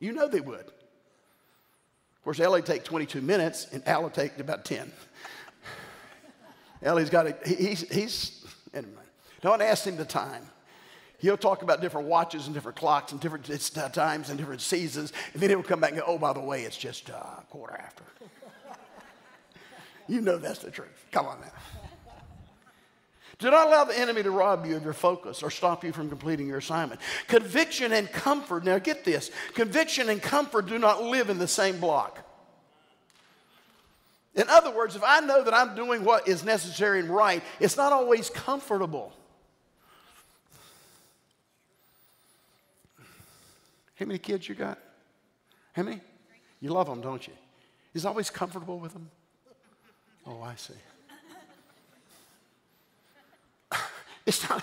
[0.00, 0.60] You know they would.
[0.60, 4.92] Of course, Ellie take 22 minutes, and Al will take about 10.
[6.82, 8.92] Ellie's got a, he's, he's, anyway.
[9.40, 10.44] Don't ask him the time.
[11.18, 13.44] He'll talk about different watches and different clocks and different
[13.92, 16.62] times and different seasons, and then he'll come back and go, oh, by the way,
[16.62, 18.04] it's just uh, quarter after.
[20.08, 21.06] you know that's the truth.
[21.10, 21.87] Come on now.
[23.38, 26.08] Do not allow the enemy to rob you of your focus or stop you from
[26.08, 27.00] completing your assignment.
[27.28, 31.78] Conviction and comfort, now get this conviction and comfort do not live in the same
[31.78, 32.24] block.
[34.34, 37.76] In other words, if I know that I'm doing what is necessary and right, it's
[37.76, 39.12] not always comfortable.
[43.96, 44.78] How many kids you got?
[45.72, 46.00] How many?
[46.60, 47.32] You love them, don't you?
[47.94, 49.10] Is always comfortable with them?
[50.26, 50.74] Oh, I see.
[54.28, 54.62] It's not.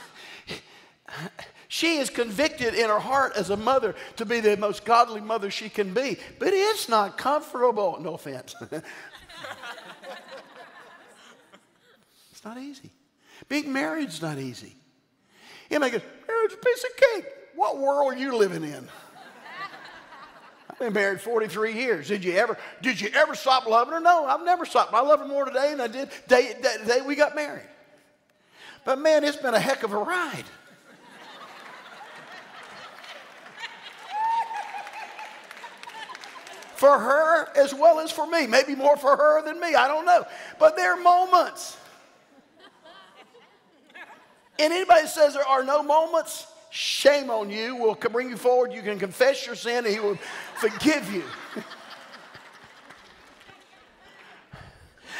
[1.67, 5.49] She is convicted in her heart as a mother to be the most godly mother
[5.49, 7.97] she can be, but it's not comfortable.
[7.99, 8.54] No offense.
[12.32, 12.91] it's not easy.
[13.49, 14.75] Being married's not easy.
[15.71, 17.25] You make it, marriage a piece of cake.
[17.56, 18.88] What world are you living in?
[20.69, 22.08] I've been married 43 years.
[22.08, 23.99] Did you ever, did you ever stop loving her?
[23.99, 24.93] No, I've never stopped.
[24.93, 27.65] I love her more today than I did day, day, day we got married.
[28.86, 30.45] But man, it's been a heck of a ride.
[36.76, 38.45] for her as well as for me.
[38.45, 39.76] Maybe more for her than me.
[39.76, 40.26] I don't know.
[40.60, 41.78] But there are moments.
[44.60, 47.78] And anybody says there are no moments, Shame on you.
[47.78, 48.74] We'll bring you forward.
[48.74, 50.17] You can confess your sin and He will
[50.56, 51.24] forgive you.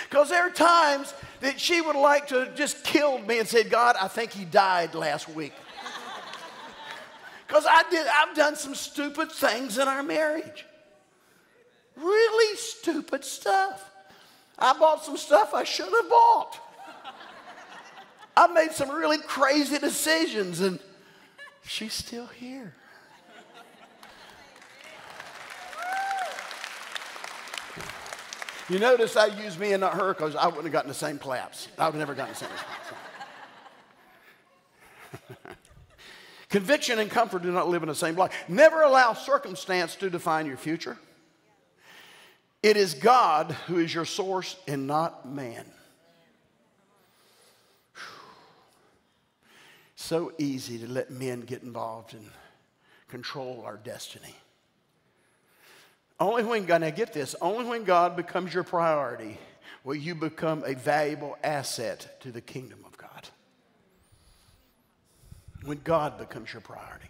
[0.10, 3.95] Because there are times that she would like to just killed me and said, God,
[4.00, 5.54] I think he died last week.
[7.48, 10.65] Because I did, I've done some stupid things in our marriage.
[11.95, 13.88] Really stupid stuff.
[14.58, 16.60] I bought some stuff I should have bought.
[18.36, 20.80] I made some really crazy decisions, and
[21.63, 22.74] she's still here.
[28.69, 31.19] You notice I used me and not her because I wouldn't have gotten the same
[31.19, 31.67] claps.
[31.78, 32.49] I would have never gotten the same
[35.30, 35.56] claps.
[36.49, 38.32] Conviction and comfort do not live in the same life.
[38.47, 40.97] Never allow circumstance to define your future.
[42.63, 45.65] It is God who is your source and not man.
[49.95, 52.30] So easy to let men get involved and
[53.08, 54.36] control our destiny.
[56.19, 59.38] Only when God, now get this, only when God becomes your priority
[59.84, 63.28] will you become a valuable asset to the kingdom of God.
[65.63, 67.08] When God becomes your priority.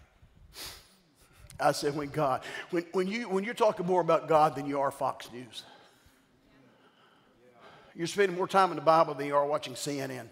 [1.58, 4.80] I said, when God, when, when, you, when you're talking more about God than you
[4.80, 5.62] are Fox News,
[7.94, 10.26] you're spending more time in the Bible than you are watching CNN.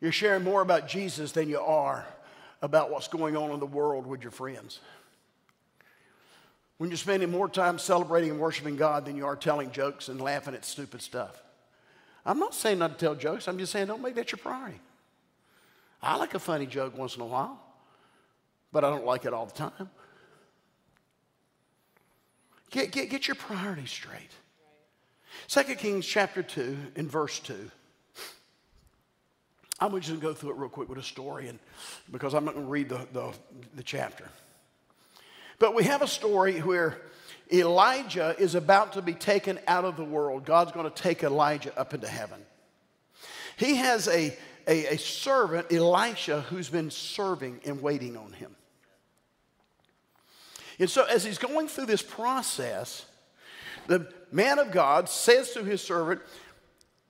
[0.00, 2.06] You're sharing more about Jesus than you are
[2.60, 4.78] about what's going on in the world with your friends
[6.82, 10.20] when you're spending more time celebrating and worshiping God than you are telling jokes and
[10.20, 11.40] laughing at stupid stuff.
[12.26, 14.80] I'm not saying not to tell jokes, I'm just saying don't make that your priority.
[16.02, 17.56] I like a funny joke once in a while,
[18.72, 19.90] but I don't like it all the time.
[22.72, 24.32] Get, get, get your priorities straight.
[25.46, 27.70] Second Kings chapter 2 in verse 2.
[29.78, 31.60] I'm just going to go through it real quick with a story and,
[32.10, 33.32] because I'm not going to read the, the,
[33.76, 34.24] the chapter.
[35.62, 37.00] But we have a story where
[37.52, 40.44] Elijah is about to be taken out of the world.
[40.44, 42.40] God's going to take Elijah up into heaven.
[43.56, 48.56] He has a, a, a servant, Elisha, who's been serving and waiting on him.
[50.80, 53.06] And so, as he's going through this process,
[53.86, 56.22] the man of God says to his servant,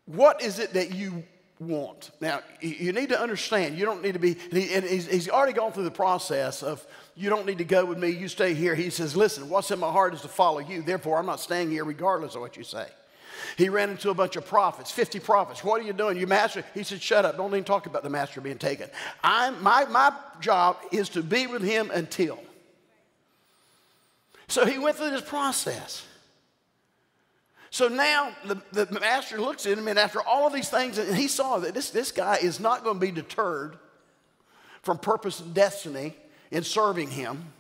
[0.05, 1.25] What is it that you
[1.59, 2.11] want?
[2.21, 5.85] Now, you need to understand, you don't need to be, and he's already gone through
[5.85, 8.75] the process of you don't need to go with me, you stay here.
[8.75, 10.83] He says, Listen, what's in my heart is to follow you.
[10.83, 12.87] Therefore, I'm not staying here regardless of what you say.
[13.57, 15.63] He ran into a bunch of prophets, 50 prophets.
[15.63, 16.17] What are you doing?
[16.17, 16.65] You master?
[16.75, 17.37] He said, Shut up.
[17.37, 18.89] Don't even talk about the master being taken.
[19.23, 22.39] I'm, my, my job is to be with him until.
[24.49, 26.05] So he went through this process.
[27.71, 31.17] So now the, the master looks at him, and after all of these things, and
[31.17, 33.79] he saw that this, this guy is not going to be deterred
[34.83, 36.15] from purpose and destiny
[36.53, 37.53] in serving him.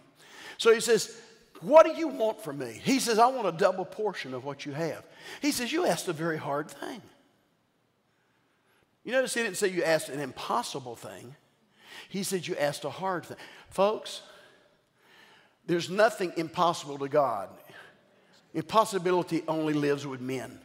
[0.58, 1.16] So he says,
[1.60, 2.80] What do you want from me?
[2.84, 5.04] He says, I want a double portion of what you have.
[5.40, 7.02] He says, You asked a very hard thing.
[9.02, 11.34] You notice he didn't say you asked an impossible thing,
[12.08, 13.38] he said you asked a hard thing.
[13.70, 14.22] Folks,
[15.66, 17.48] there's nothing impossible to God.
[18.54, 20.60] Impossibility only lives with men.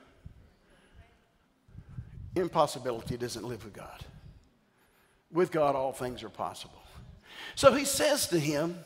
[2.35, 4.03] Impossibility doesn't live with God.
[5.31, 6.81] With God, all things are possible.
[7.55, 8.83] So he says to him,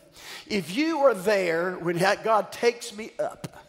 [0.47, 3.61] If you are there when God takes me up,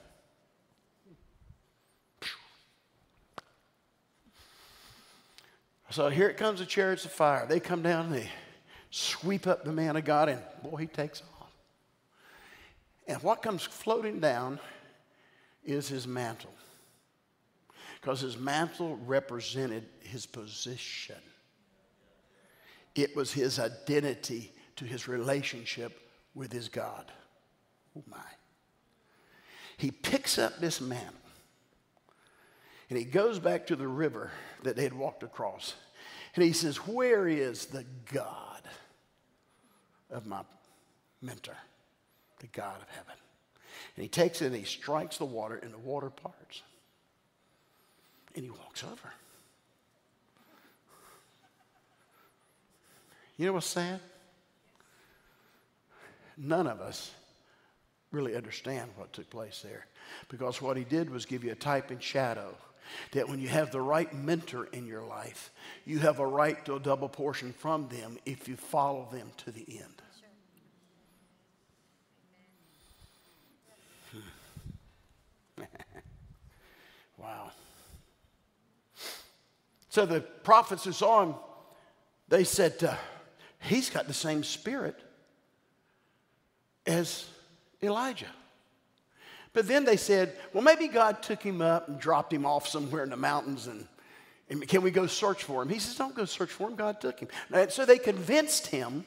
[5.93, 7.45] So here it comes the chariots of fire.
[7.47, 8.31] They come down and they
[8.89, 11.51] sweep up the man of God, and boy, he takes off.
[13.07, 14.59] And what comes floating down
[15.63, 16.55] is his mantle.
[18.01, 21.17] Because his mantle represented his position,
[22.95, 25.99] it was his identity to his relationship
[26.35, 27.11] with his God.
[27.97, 28.19] Oh my.
[29.77, 31.15] He picks up this mantle
[32.93, 34.31] and he goes back to the river
[34.65, 35.75] that they had walked across.
[36.35, 38.61] And he says, Where is the God
[40.11, 40.43] of my
[41.23, 41.57] mentor,
[42.41, 43.15] the God of heaven?
[43.97, 46.63] And he takes it and he strikes the water, and the water parts.
[48.35, 49.13] And he walks over.
[53.37, 54.01] You know what's sad?
[56.43, 57.13] None of us
[58.11, 59.87] really understand what took place there.
[60.29, 62.55] Because what he did was give you a type and shadow
[63.13, 65.51] that when you have the right mentor in your life,
[65.87, 69.51] you have a right to a double portion from them if you follow them to
[69.51, 70.03] the end.
[77.19, 77.53] Wow.
[79.91, 81.35] So the prophets who saw him,
[82.29, 82.97] they said, uh,
[83.61, 84.99] He's got the same spirit
[86.87, 87.27] as
[87.83, 88.27] Elijah.
[89.53, 93.05] But then they said, well, maybe God took him up and dropped him off somewhere
[93.05, 93.87] in the mountains and,
[94.49, 95.69] and can we go search for him?
[95.69, 96.75] He says, don't go search for him.
[96.75, 97.29] God took him.
[97.53, 99.05] And so they convinced him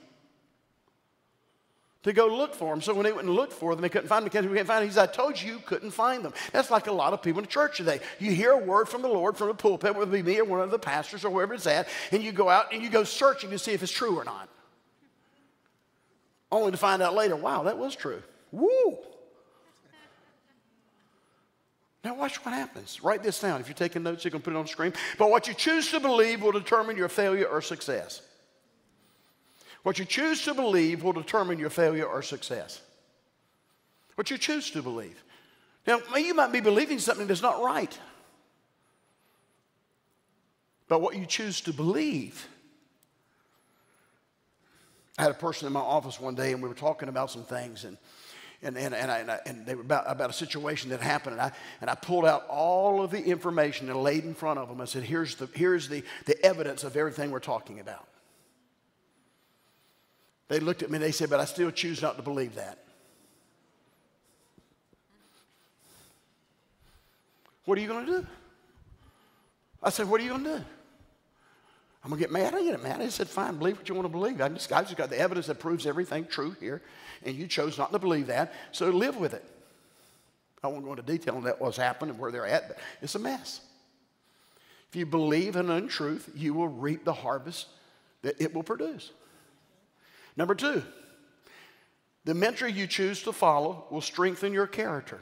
[2.02, 2.82] to go look for them.
[2.82, 4.68] So when they went and looked for them, they couldn't find them because we can't
[4.68, 4.90] find them.
[4.90, 6.34] He said, I told you you couldn't find them.
[6.52, 8.00] That's like a lot of people in the church today.
[8.20, 10.46] You hear a word from the Lord from the pulpit, whether it be me or
[10.46, 13.04] one of the pastors or whoever it's at, and you go out and you go
[13.04, 14.50] searching to see if it's true or not.
[16.56, 18.24] Only to find out later, wow, that was true.
[18.54, 18.98] Woo!
[22.02, 23.04] Now, watch what happens.
[23.04, 23.60] Write this down.
[23.60, 24.94] If you're taking notes, you can put it on the screen.
[25.18, 28.22] But what you choose to believe will determine your failure or success.
[29.84, 32.80] What you choose to believe will determine your failure or success.
[34.16, 35.22] What you choose to believe.
[35.86, 38.00] Now, you might be believing something that's not right.
[40.88, 42.48] But what you choose to believe.
[45.18, 47.44] I had a person in my office one day and we were talking about some
[47.44, 47.98] things and
[48.62, 51.34] and, and, and, I, and, I, and, they were about, about a situation that happened.
[51.34, 51.52] And I,
[51.82, 54.82] and I pulled out all of the information and laid in front of them.
[54.82, 58.08] I said, here's, the, here's the, the evidence of everything we're talking about.
[60.48, 62.80] They looked at me and they said, But I still choose not to believe that.
[67.66, 68.28] What are you going to do?
[69.82, 70.66] I said, What are you going to do?
[72.06, 72.54] I'm to get mad.
[72.54, 73.02] I get mad.
[73.02, 74.40] I said, Fine, believe what you want to believe.
[74.40, 76.84] I just, I just got the evidence that proves everything true here,
[77.24, 79.44] and you chose not to believe that, so live with it.
[80.64, 83.16] I won't go into detail on that, what's happened and where they're at, but it's
[83.16, 83.60] a mess.
[84.90, 87.68] If you believe an untruth, you will reap the harvest
[88.22, 89.12] that it will produce.
[90.38, 90.84] Number two,
[92.24, 95.22] the mentor you choose to follow will strengthen your character.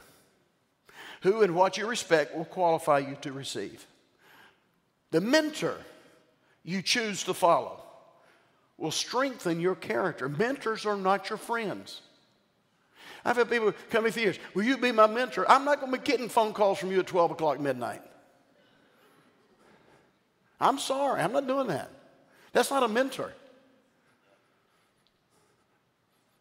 [1.22, 3.88] Who and what you respect will qualify you to receive.
[5.12, 5.78] The mentor
[6.64, 7.80] you choose to follow
[8.78, 10.28] will strengthen your character.
[10.28, 12.02] Mentors are not your friends.
[13.26, 15.50] I've had people come to years, will you be my mentor?
[15.50, 18.02] I'm not going to be getting phone calls from you at 12 o'clock midnight.
[20.60, 21.90] I'm sorry, I'm not doing that.
[22.52, 23.34] That's not a mentor.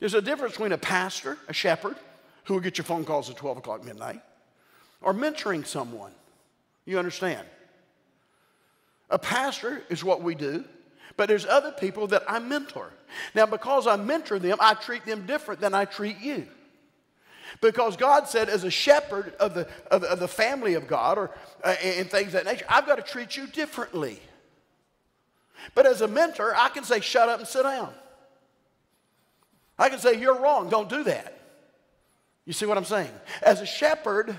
[0.00, 1.96] There's a difference between a pastor, a shepherd,
[2.44, 4.20] who will get your phone calls at 12 o'clock midnight,
[5.00, 6.12] or mentoring someone.
[6.84, 7.46] You understand?
[9.12, 10.64] A pastor is what we do,
[11.18, 12.90] but there's other people that I mentor.
[13.34, 16.48] Now, because I mentor them, I treat them different than I treat you.
[17.60, 21.30] Because God said, as a shepherd of the, of of the family of God or
[21.62, 24.18] uh, and things of that nature, I've got to treat you differently.
[25.74, 27.92] But as a mentor, I can say, shut up and sit down.
[29.78, 31.38] I can say, You're wrong, don't do that.
[32.46, 33.12] You see what I'm saying?
[33.42, 34.34] As a shepherd,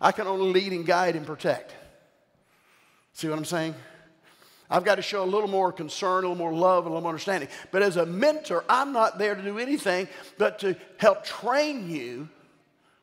[0.00, 1.72] I can only lead and guide and protect.
[3.14, 3.74] See what I'm saying?
[4.68, 7.10] I've got to show a little more concern, a little more love, a little more
[7.10, 7.48] understanding.
[7.70, 12.28] But as a mentor, I'm not there to do anything but to help train you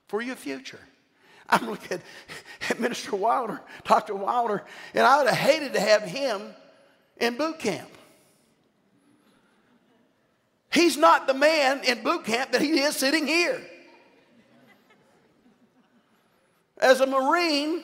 [0.08, 0.80] for your future.
[1.50, 2.02] I'm looking at,
[2.70, 4.16] at Minister Wilder, Dr.
[4.16, 6.42] Wilder, and I would have hated to have him
[7.18, 7.90] in boot camp.
[10.74, 13.62] He's not the man in boot camp that he is sitting here.
[16.78, 17.84] As a Marine,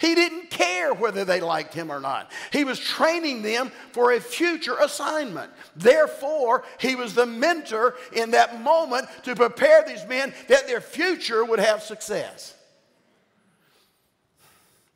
[0.00, 2.32] he didn't care whether they liked him or not.
[2.52, 5.52] He was training them for a future assignment.
[5.76, 11.44] Therefore, he was the mentor in that moment to prepare these men that their future
[11.44, 12.54] would have success.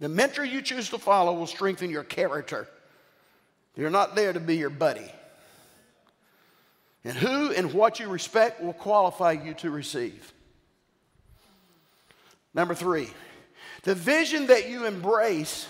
[0.00, 2.66] The mentor you choose to follow will strengthen your character.
[3.76, 5.10] You're not there to be your buddy.
[7.04, 10.32] And who and what you respect will qualify you to receive.
[12.54, 13.10] Number three,
[13.84, 15.66] the vision that you embrace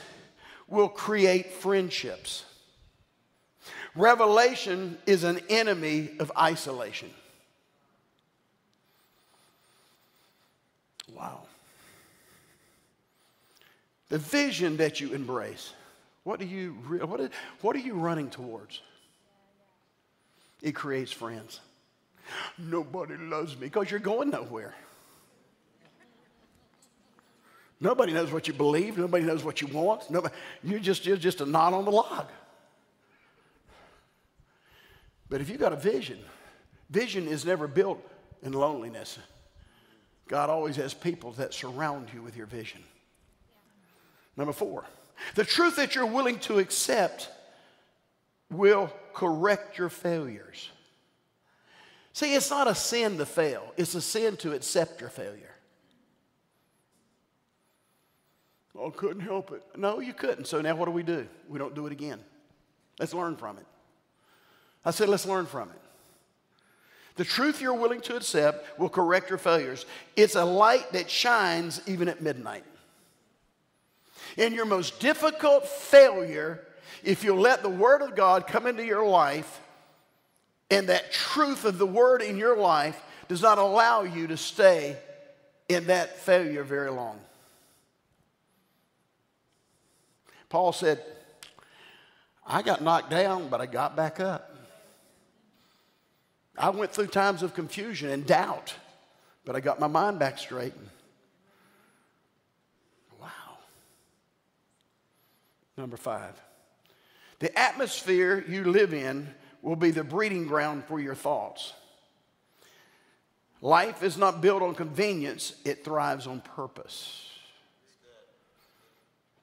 [0.67, 2.45] will create friendships.
[3.95, 7.11] Revelation is an enemy of isolation.
[11.15, 11.43] Wow.
[14.09, 15.73] The vision that you embrace,
[16.25, 16.71] what, you,
[17.07, 18.81] what, are, what are you running towards?
[20.65, 21.61] it creates friends.
[22.57, 24.75] Nobody loves me because you're going nowhere.
[27.85, 28.97] Nobody knows what you believe.
[28.97, 30.11] Nobody knows what you want.
[30.11, 32.29] Nobody, you're, just, you're just a knot on the log.
[35.29, 36.19] But if you've got a vision,
[36.89, 38.01] vision is never built
[38.43, 39.19] in loneliness.
[40.29, 42.83] God always has people that surround you with your vision.
[44.35, 44.87] Number four,
[45.35, 47.29] the truth that you're willing to accept
[48.51, 50.71] will correct your failures.
[52.15, 55.54] See, it's not a sin to fail, it's a sin to accept your failure.
[58.77, 59.63] Oh, couldn't help it.
[59.77, 60.47] No, you couldn't.
[60.47, 61.27] So now what do we do?
[61.49, 62.19] We don't do it again.
[62.99, 63.67] Let's learn from it.
[64.85, 65.81] I said, let's learn from it.
[67.17, 69.87] The truth you're willing to accept will correct your failures.
[70.17, 72.65] It's a light that shines even at midnight.
[74.37, 76.61] In your most difficult failure,
[77.05, 79.61] if you'll let the Word of God come into your life
[80.71, 84.97] and that truth of the word in your life does not allow you to stay
[85.69, 87.21] in that failure very long.
[90.55, 91.01] Paul said,
[92.47, 94.55] I got knocked down, but I got back up.
[96.57, 98.73] I went through times of confusion and doubt,
[99.45, 100.73] but I got my mind back straight.
[103.21, 103.27] Wow.
[105.77, 106.41] Number five,
[107.41, 111.73] the atmosphere you live in will be the breeding ground for your thoughts.
[113.61, 117.34] Life is not built on convenience, it thrives on purpose.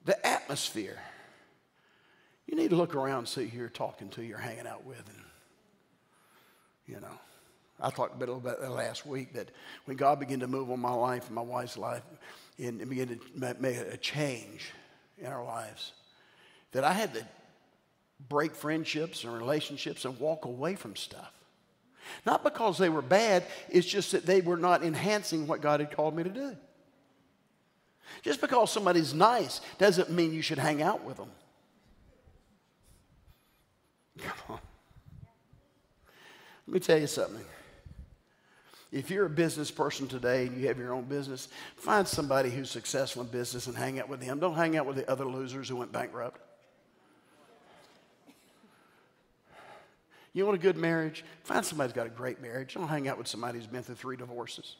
[0.05, 0.99] The atmosphere.
[2.47, 5.03] You need to look around and see who you're talking to, you're hanging out with.
[5.07, 5.23] And,
[6.87, 7.19] you know,
[7.79, 9.49] I talked a bit about that last week that
[9.85, 12.03] when God began to move on my life and my wife's life
[12.57, 14.71] and, and began to make a change
[15.17, 15.93] in our lives,
[16.73, 17.25] that I had to
[18.29, 21.31] break friendships and relationships and walk away from stuff.
[22.25, 25.95] Not because they were bad, it's just that they were not enhancing what God had
[25.95, 26.57] called me to do.
[28.21, 31.29] Just because somebody's nice doesn't mean you should hang out with them.
[34.19, 34.59] Come on.
[36.67, 37.43] Let me tell you something.
[38.91, 41.47] If you're a business person today and you have your own business,
[41.77, 44.39] find somebody who's successful in business and hang out with them.
[44.39, 46.41] Don't hang out with the other losers who went bankrupt.
[50.33, 51.25] You want a good marriage?
[51.43, 52.73] Find somebody who's got a great marriage.
[52.75, 54.75] Don't hang out with somebody who's been through three divorces.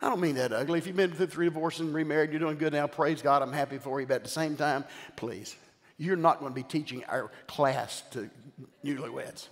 [0.00, 0.78] I don't mean that ugly.
[0.78, 2.86] If you've been through three divorces and remarried, you're doing good now.
[2.86, 4.06] Praise God, I'm happy for you.
[4.06, 4.84] But at the same time,
[5.16, 5.56] please,
[5.96, 8.30] you're not going to be teaching our class to
[8.84, 9.48] newlyweds.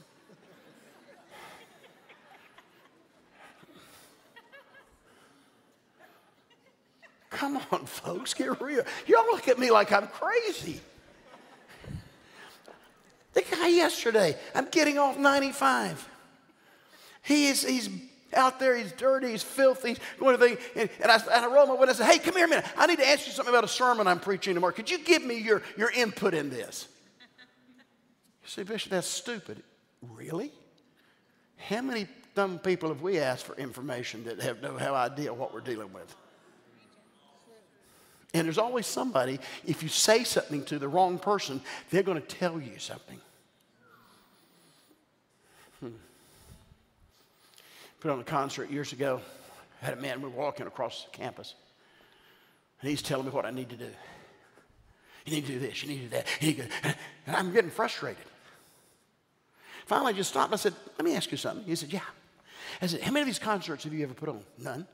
[7.31, 8.83] Come on, folks, get real.
[9.07, 10.81] Y'all look at me like I'm crazy.
[13.35, 16.09] The guy yesterday, I'm getting off 95.
[17.21, 17.91] He is, he's
[18.37, 20.29] out there, he's dirty, he's filthy, and,
[21.01, 22.65] and, I, and I roll my window and said, hey, come here a minute.
[22.77, 24.73] I need to ask you something about a sermon I'm preaching tomorrow.
[24.73, 26.89] Could you give me your, your input in this?
[28.43, 29.63] You say, Bishop, that's stupid.
[30.13, 30.53] Really?
[31.57, 35.61] How many dumb people have we asked for information that have no idea what we're
[35.61, 36.15] dealing with?
[38.35, 42.27] And there's always somebody, if you say something to the wrong person, they're going to
[42.27, 43.19] tell you something.
[45.81, 45.89] Hmm.
[48.01, 49.21] Put on a concert years ago.
[49.83, 51.55] I had a man, we were walking across the campus,
[52.81, 53.91] and he's telling me what I need to do.
[55.25, 56.27] You need to do this, you need to do that.
[56.41, 56.95] To,
[57.27, 58.25] and I'm getting frustrated.
[59.87, 61.65] Finally, I just stopped and I said, Let me ask you something.
[61.65, 62.01] He said, Yeah.
[62.83, 64.41] I said, How many of these concerts have you ever put on?
[64.59, 64.87] None.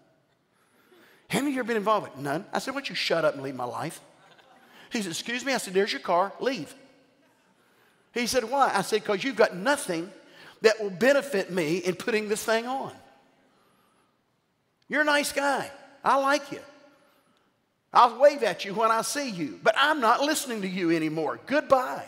[1.28, 2.22] How many of you ever been involved with?
[2.22, 2.44] None.
[2.52, 4.00] I said, Why don't you shut up and leave my life?
[4.90, 5.54] He said, Excuse me.
[5.54, 6.32] I said, There's your car.
[6.40, 6.74] Leave.
[8.12, 8.70] He said, Why?
[8.74, 10.10] I said, Because you've got nothing
[10.62, 12.92] that will benefit me in putting this thing on.
[14.88, 15.70] You're a nice guy.
[16.04, 16.60] I like you.
[17.92, 21.38] I'll wave at you when I see you, but I'm not listening to you anymore.
[21.46, 22.06] Goodbye.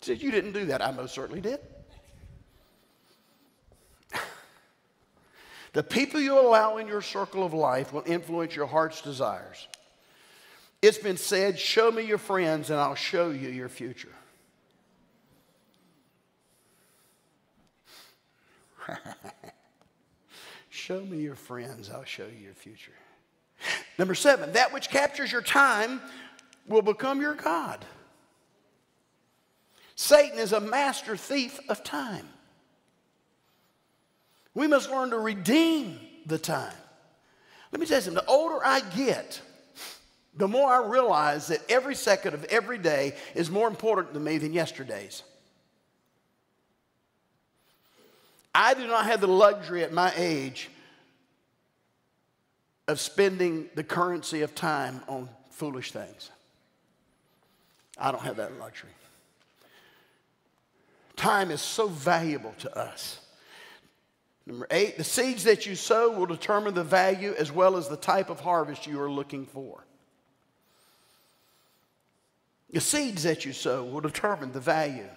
[0.00, 0.80] Said, You didn't do that.
[0.80, 1.60] I most certainly did.
[5.72, 9.68] The people you allow in your circle of life will influence your heart's desires.
[10.82, 14.12] It's been said, Show me your friends, and I'll show you your future.
[20.70, 22.92] show me your friends, I'll show you your future.
[23.98, 26.00] Number seven, that which captures your time
[26.66, 27.84] will become your God.
[29.94, 32.26] Satan is a master thief of time.
[34.54, 36.74] We must learn to redeem the time.
[37.72, 39.40] Let me tell you something the older I get,
[40.34, 44.38] the more I realize that every second of every day is more important to me
[44.38, 45.22] than yesterday's.
[48.54, 50.70] I do not have the luxury at my age
[52.88, 56.30] of spending the currency of time on foolish things.
[57.96, 58.90] I don't have that luxury.
[61.16, 63.20] Time is so valuable to us.
[64.46, 67.96] Number eight, the seeds that you sow will determine the value as well as the
[67.96, 69.84] type of harvest you are looking for.
[72.72, 75.08] The seeds that you sow will determine the value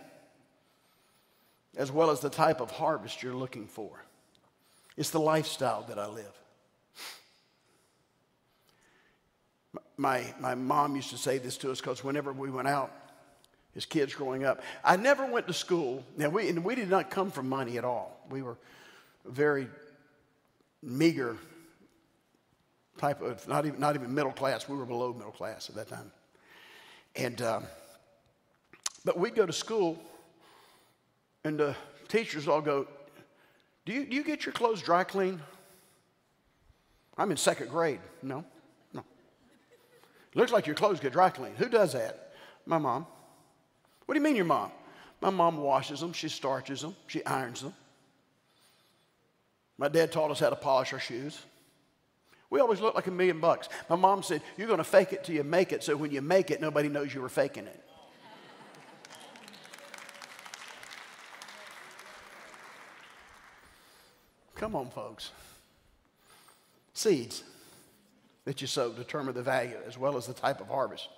[1.75, 4.03] as well as the type of harvest you're looking for.
[4.95, 6.39] It's the lifestyle that I live.
[9.97, 12.91] My, my mom used to say this to us because whenever we went out
[13.75, 16.03] as kids growing up, I never went to school.
[16.17, 18.19] Now, we, and we did not come from money at all.
[18.29, 18.57] We were
[19.25, 19.67] very
[20.81, 21.37] meager
[22.97, 24.67] type of, not even, not even middle class.
[24.67, 26.11] We were below middle class at that time.
[27.15, 27.63] And, um,
[29.05, 29.99] but we'd go to school
[31.43, 31.75] And the
[32.07, 32.87] teachers all go,
[33.85, 35.41] do you, do you get your clothes dry clean?
[37.17, 37.99] I'm in second grade.
[38.21, 38.45] No,
[38.93, 39.03] no.
[40.35, 41.57] Looks like your clothes get dry cleaned.
[41.57, 42.33] Who does that?
[42.65, 43.05] My mom.
[44.05, 44.71] What do you mean, your mom?
[45.21, 47.73] My mom washes them, she starches them, she irons them.
[49.77, 51.39] My dad taught us how to polish our shoes.
[52.49, 53.69] We always looked like a million bucks.
[53.89, 56.21] My mom said, You're going to fake it till you make it, so when you
[56.21, 57.83] make it, nobody knows you were faking it.
[64.63, 65.31] Come on, folks.
[66.93, 67.43] Seeds
[68.45, 71.09] that you sow determine the value as well as the type of harvest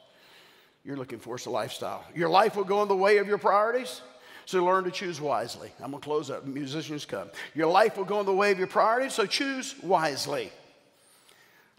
[0.83, 1.35] you're looking for.
[1.35, 2.03] It's a lifestyle.
[2.15, 4.01] Your life will go in the way of your priorities.
[4.47, 5.71] So learn to choose wisely.
[5.79, 6.47] I'm going to close up.
[6.47, 7.29] Musicians come.
[7.53, 10.51] Your life will go in the way of your priorities, so choose wisely.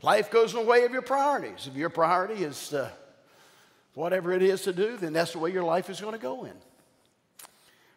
[0.02, 1.66] Life goes in the way of your priorities.
[1.66, 2.90] If your priority is uh,
[3.94, 6.44] whatever it is to do, then that's the way your life is going to go
[6.44, 6.54] in.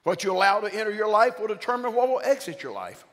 [0.04, 3.06] What you allow to enter your life will determine what will exit your life.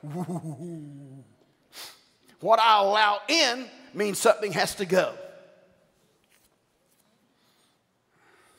[2.40, 5.14] what I allow in means something has to go.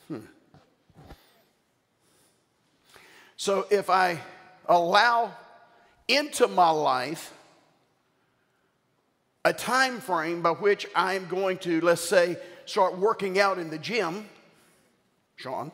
[0.08, 0.20] Hmm.
[3.38, 4.20] So if I
[4.68, 5.32] allow
[6.08, 7.34] into my life
[9.46, 13.70] a time frame by which I am going to, let's say, start working out in
[13.70, 14.28] the gym,
[15.38, 15.72] Sean,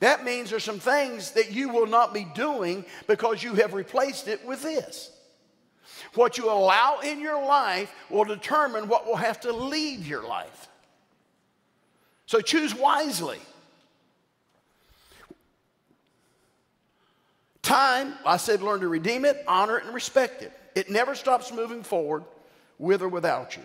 [0.00, 4.28] that means there's some things that you will not be doing because you have replaced
[4.28, 5.10] it with this.
[6.14, 10.68] What you allow in your life will determine what will have to leave your life.
[12.26, 13.38] So choose wisely.
[17.62, 20.52] Time, I said, learn to redeem it, honor it, and respect it.
[20.74, 22.24] It never stops moving forward
[22.78, 23.62] with or without you.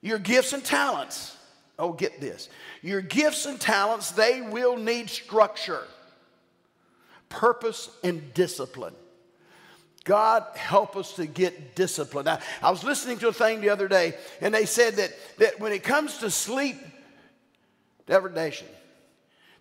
[0.00, 1.36] Your gifts and talents.
[1.78, 2.48] Oh, get this.
[2.82, 5.82] Your gifts and talents, they will need structure,
[7.28, 8.94] purpose, and discipline.
[10.04, 12.24] God help us to get discipline.
[12.24, 15.60] Now, I was listening to a thing the other day, and they said that, that
[15.60, 16.76] when it comes to sleep
[18.06, 18.66] deprivation,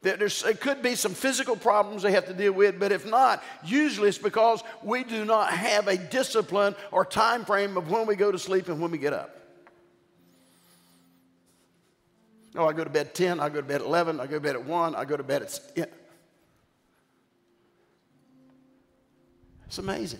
[0.01, 3.05] that there's, it could be some physical problems they have to deal with, but if
[3.05, 8.07] not, usually it's because we do not have a discipline or time frame of when
[8.07, 9.40] we go to sleep and when we get up.
[12.55, 14.33] Oh, I go to bed at 10, I go to bed at 11, I go
[14.33, 15.59] to bed at 1, I go to bed at.
[15.75, 15.85] Yeah.
[19.67, 20.19] It's amazing.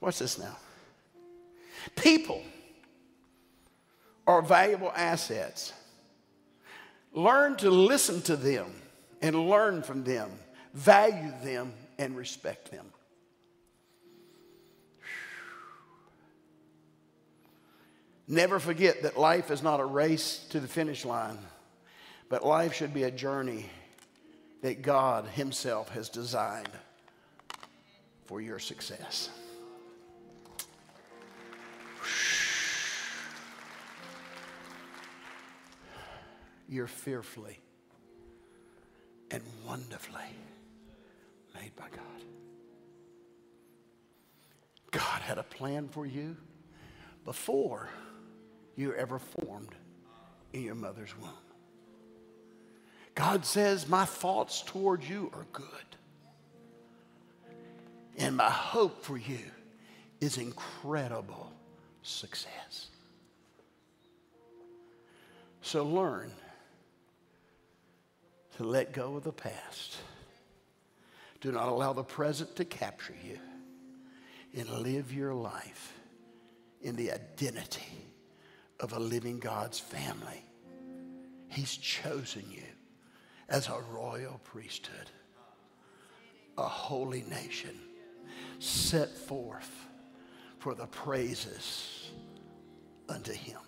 [0.00, 0.56] What's this now?
[1.94, 2.42] People
[4.26, 5.72] are valuable assets.
[7.12, 8.72] Learn to listen to them
[9.22, 10.30] and learn from them,
[10.74, 12.86] value them and respect them.
[18.28, 21.38] Never forget that life is not a race to the finish line,
[22.28, 23.66] but life should be a journey
[24.62, 26.68] that God Himself has designed
[28.24, 29.30] for your success.
[36.68, 37.60] You're fearfully
[39.30, 40.20] and wonderfully
[41.54, 42.00] made by God.
[44.90, 46.36] God had a plan for you
[47.24, 47.88] before
[48.76, 49.74] you ever formed
[50.52, 51.30] in your mother's womb.
[53.14, 55.64] God says, My thoughts toward you are good.
[58.18, 59.40] And my hope for you
[60.20, 61.52] is incredible
[62.02, 62.88] success.
[65.62, 66.30] So learn
[68.56, 69.96] to let go of the past.
[71.40, 73.38] Do not allow the present to capture you
[74.54, 75.92] and live your life
[76.80, 78.06] in the identity
[78.80, 80.44] of a living God's family.
[81.48, 82.62] He's chosen you
[83.48, 85.10] as a royal priesthood,
[86.58, 87.78] a holy nation,
[88.58, 89.86] set forth
[90.58, 92.10] for the praises
[93.08, 93.58] unto Him.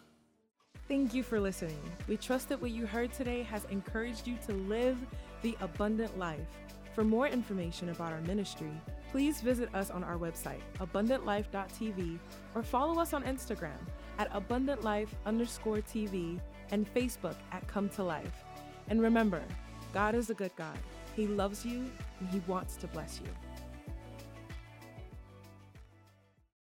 [0.88, 1.78] Thank you for listening.
[2.09, 4.96] We trust that what you heard today has encouraged you to live
[5.42, 6.48] the abundant life.
[6.94, 8.72] For more information about our ministry,
[9.12, 12.18] please visit us on our website, abundantlife.tv,
[12.54, 13.78] or follow us on Instagram
[14.19, 16.41] at abundantlife underscore TV
[16.71, 18.45] and Facebook at Come to Life.
[18.89, 19.43] And remember,
[19.93, 20.79] God is a good God.
[21.14, 21.91] He loves you
[22.21, 23.47] and He wants to bless you.